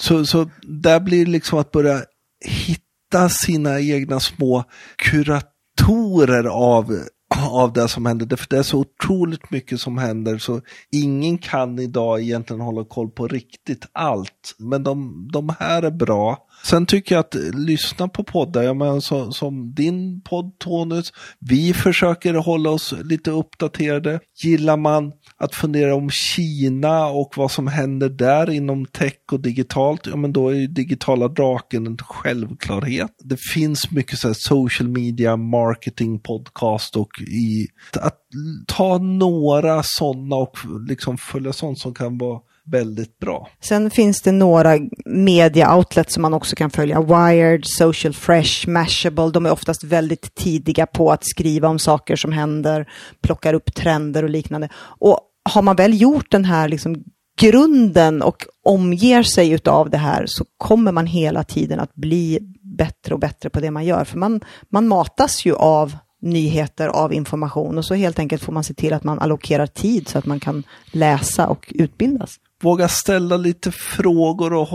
[0.00, 2.02] så, så där blir det liksom att börja
[2.44, 4.64] hitta sina egna små
[4.96, 6.98] kuratorer av
[7.36, 8.36] av det som händer.
[8.36, 10.60] För det är så otroligt mycket som händer så
[10.92, 14.54] ingen kan idag egentligen hålla koll på riktigt allt.
[14.58, 16.47] Men de, de här är bra.
[16.62, 21.74] Sen tycker jag att lyssna på poddar, jag menar, så, som din podd Tonus, vi
[21.74, 24.20] försöker hålla oss lite uppdaterade.
[24.44, 30.06] Gillar man att fundera om Kina och vad som händer där inom tech och digitalt,
[30.06, 33.10] ja men då är ju digitala draken en självklarhet.
[33.24, 37.66] Det finns mycket så social media, marketing, podcast och i
[38.00, 38.18] att
[38.66, 42.40] ta några sådana och liksom följa sånt som kan vara
[42.70, 43.48] väldigt bra.
[43.60, 47.00] Sen finns det några media-outlets som man också kan följa.
[47.00, 49.30] Wired, Social Fresh, Mashable.
[49.30, 52.88] De är oftast väldigt tidiga på att skriva om saker som händer,
[53.22, 54.68] plockar upp trender och liknande.
[54.76, 57.04] Och har man väl gjort den här liksom
[57.40, 63.14] grunden och omger sig av det här så kommer man hela tiden att bli bättre
[63.14, 64.04] och bättre på det man gör.
[64.04, 68.64] För man, man matas ju av nyheter, av information och så helt enkelt får man
[68.64, 70.62] se till att man allokerar tid så att man kan
[70.92, 74.68] läsa och utbildas våga ställa lite frågor och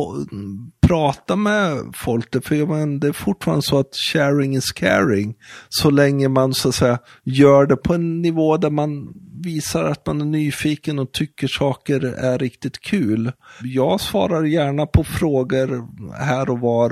[0.87, 2.45] prata med folk.
[2.45, 5.35] För men, det är fortfarande så att sharing is caring.
[5.69, 9.13] Så länge man så att säga gör det på en nivå där man
[9.43, 13.31] visar att man är nyfiken och tycker saker är riktigt kul.
[13.63, 16.91] Jag svarar gärna på frågor här och var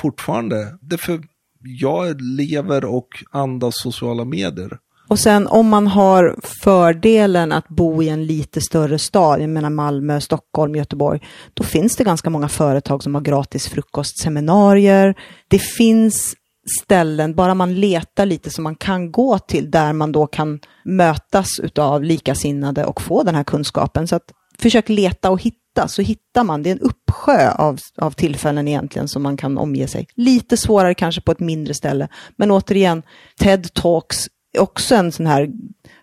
[0.00, 0.78] fortfarande.
[0.80, 1.20] Därför
[1.62, 4.78] jag lever och andas sociala medier.
[5.08, 9.70] Och sen om man har fördelen att bo i en lite större stad, jag menar
[9.70, 11.20] Malmö, Stockholm, Göteborg,
[11.54, 15.14] då finns det ganska många företag som har gratis frukostseminarier.
[15.48, 16.34] Det finns
[16.82, 21.60] ställen, bara man letar lite som man kan gå till där man då kan mötas
[21.78, 24.08] av likasinnade och få den här kunskapen.
[24.08, 26.62] Så att försök leta och hitta, så hittar man.
[26.62, 30.06] Det är en uppsjö av, av tillfällen egentligen som man kan omge sig.
[30.14, 33.02] Lite svårare kanske på ett mindre ställe, men återigen,
[33.38, 34.28] TED Talks
[34.58, 35.48] också en sån här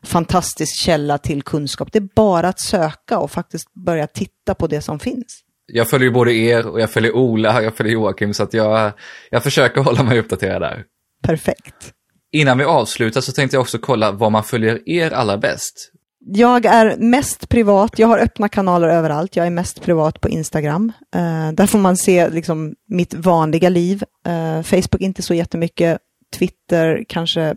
[0.03, 1.91] fantastisk källa till kunskap.
[1.91, 5.41] Det är bara att söka och faktiskt börja titta på det som finns.
[5.67, 8.91] Jag följer både er och jag följer Ola, jag följer Joakim, så att jag,
[9.29, 10.83] jag försöker hålla mig uppdaterad där.
[11.23, 11.93] Perfekt.
[12.31, 15.91] Innan vi avslutar så tänkte jag också kolla vad man följer er allra bäst.
[16.27, 20.91] Jag är mest privat, jag har öppna kanaler överallt, jag är mest privat på Instagram.
[21.15, 24.03] Uh, där får man se liksom, mitt vanliga liv.
[24.27, 25.99] Uh, Facebook inte så jättemycket,
[26.37, 27.55] Twitter kanske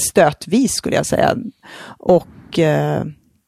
[0.00, 1.36] stötvis skulle jag säga.
[1.98, 3.04] Och eh,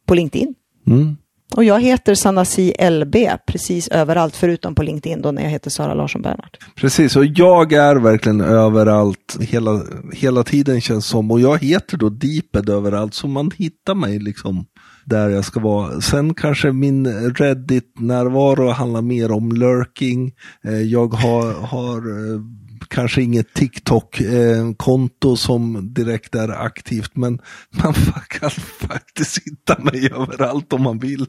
[0.07, 0.55] på LinkedIn.
[0.87, 1.17] Mm.
[1.55, 3.17] Och jag heter Sanasi LB
[3.47, 6.57] precis överallt förutom på LinkedIn då när jag heter Sara Larsson Bernhardt.
[6.75, 9.83] Precis, och jag är verkligen överallt hela,
[10.13, 11.31] hela tiden känns som.
[11.31, 14.67] Och jag heter då Deeped överallt, så man hittar mig liksom
[15.05, 16.01] där jag ska vara.
[16.01, 20.33] Sen kanske min Reddit-närvaro handlar mer om lurking.
[20.65, 22.41] Eh, Jag har, har eh,
[22.89, 27.39] kanske inget TikTok-konto som direkt är aktivt, men
[27.71, 27.95] man
[28.29, 31.27] kan faktiskt hitta mig överallt om man vill.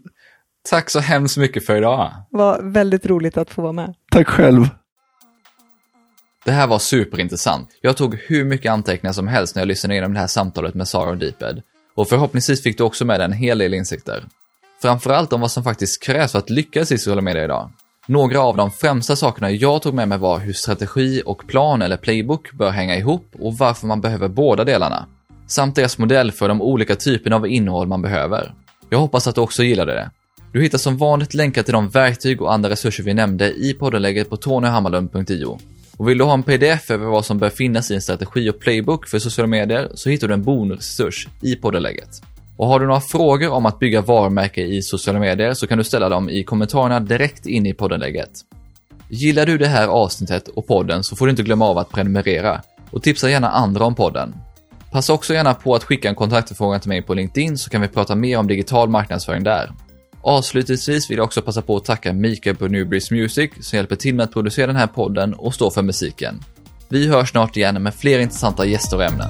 [0.69, 2.11] Tack så hemskt mycket för idag.
[2.31, 3.93] Det var väldigt roligt att få vara med.
[4.11, 4.69] Tack själv.
[6.45, 7.69] Det här var superintressant.
[7.81, 10.87] Jag tog hur mycket anteckningar som helst när jag lyssnade igenom det här samtalet med
[10.87, 11.61] Sara och Deeped.
[11.95, 14.25] Och förhoppningsvis fick du också med dig en hel del insikter.
[14.81, 17.71] Framförallt om vad som faktiskt krävs för att lyckas i sociala medier idag.
[18.09, 21.97] Några av de främsta sakerna jag tog med mig var hur strategi och plan eller
[21.97, 25.05] playbook bör hänga ihop och varför man behöver båda delarna.
[25.47, 28.53] Samt deras modell för de olika typerna av innehåll man behöver.
[28.89, 30.11] Jag hoppas att du också gillade det.
[30.51, 34.29] Du hittar som vanligt länkar till de verktyg och andra resurser vi nämnde i poddenläget
[34.29, 35.59] på tonyhammarlund.io.
[35.97, 38.59] Och vill du ha en pdf över vad som bör finnas i en strategi och
[38.59, 42.21] playbook för sociala medier så hittar du en bonusresurs i poddenläget.
[42.57, 45.83] Och har du några frågor om att bygga varumärke i sociala medier så kan du
[45.83, 48.31] ställa dem i kommentarerna direkt in i poddenlägget.
[49.09, 52.61] Gillar du det här avsnittet och podden så får du inte glömma av att prenumerera
[52.91, 54.35] och tipsa gärna andra om podden.
[54.91, 57.87] Passa också gärna på att skicka en kontaktförfrågan till mig på LinkedIn så kan vi
[57.87, 59.71] prata mer om digital marknadsföring där.
[60.21, 64.15] Avslutningsvis vill jag också passa på att tacka Mikael på Newbreeze Music som hjälper till
[64.15, 66.39] med att producera den här podden och stå för musiken.
[66.89, 69.29] Vi hörs snart igen med fler intressanta gäster och ämnen.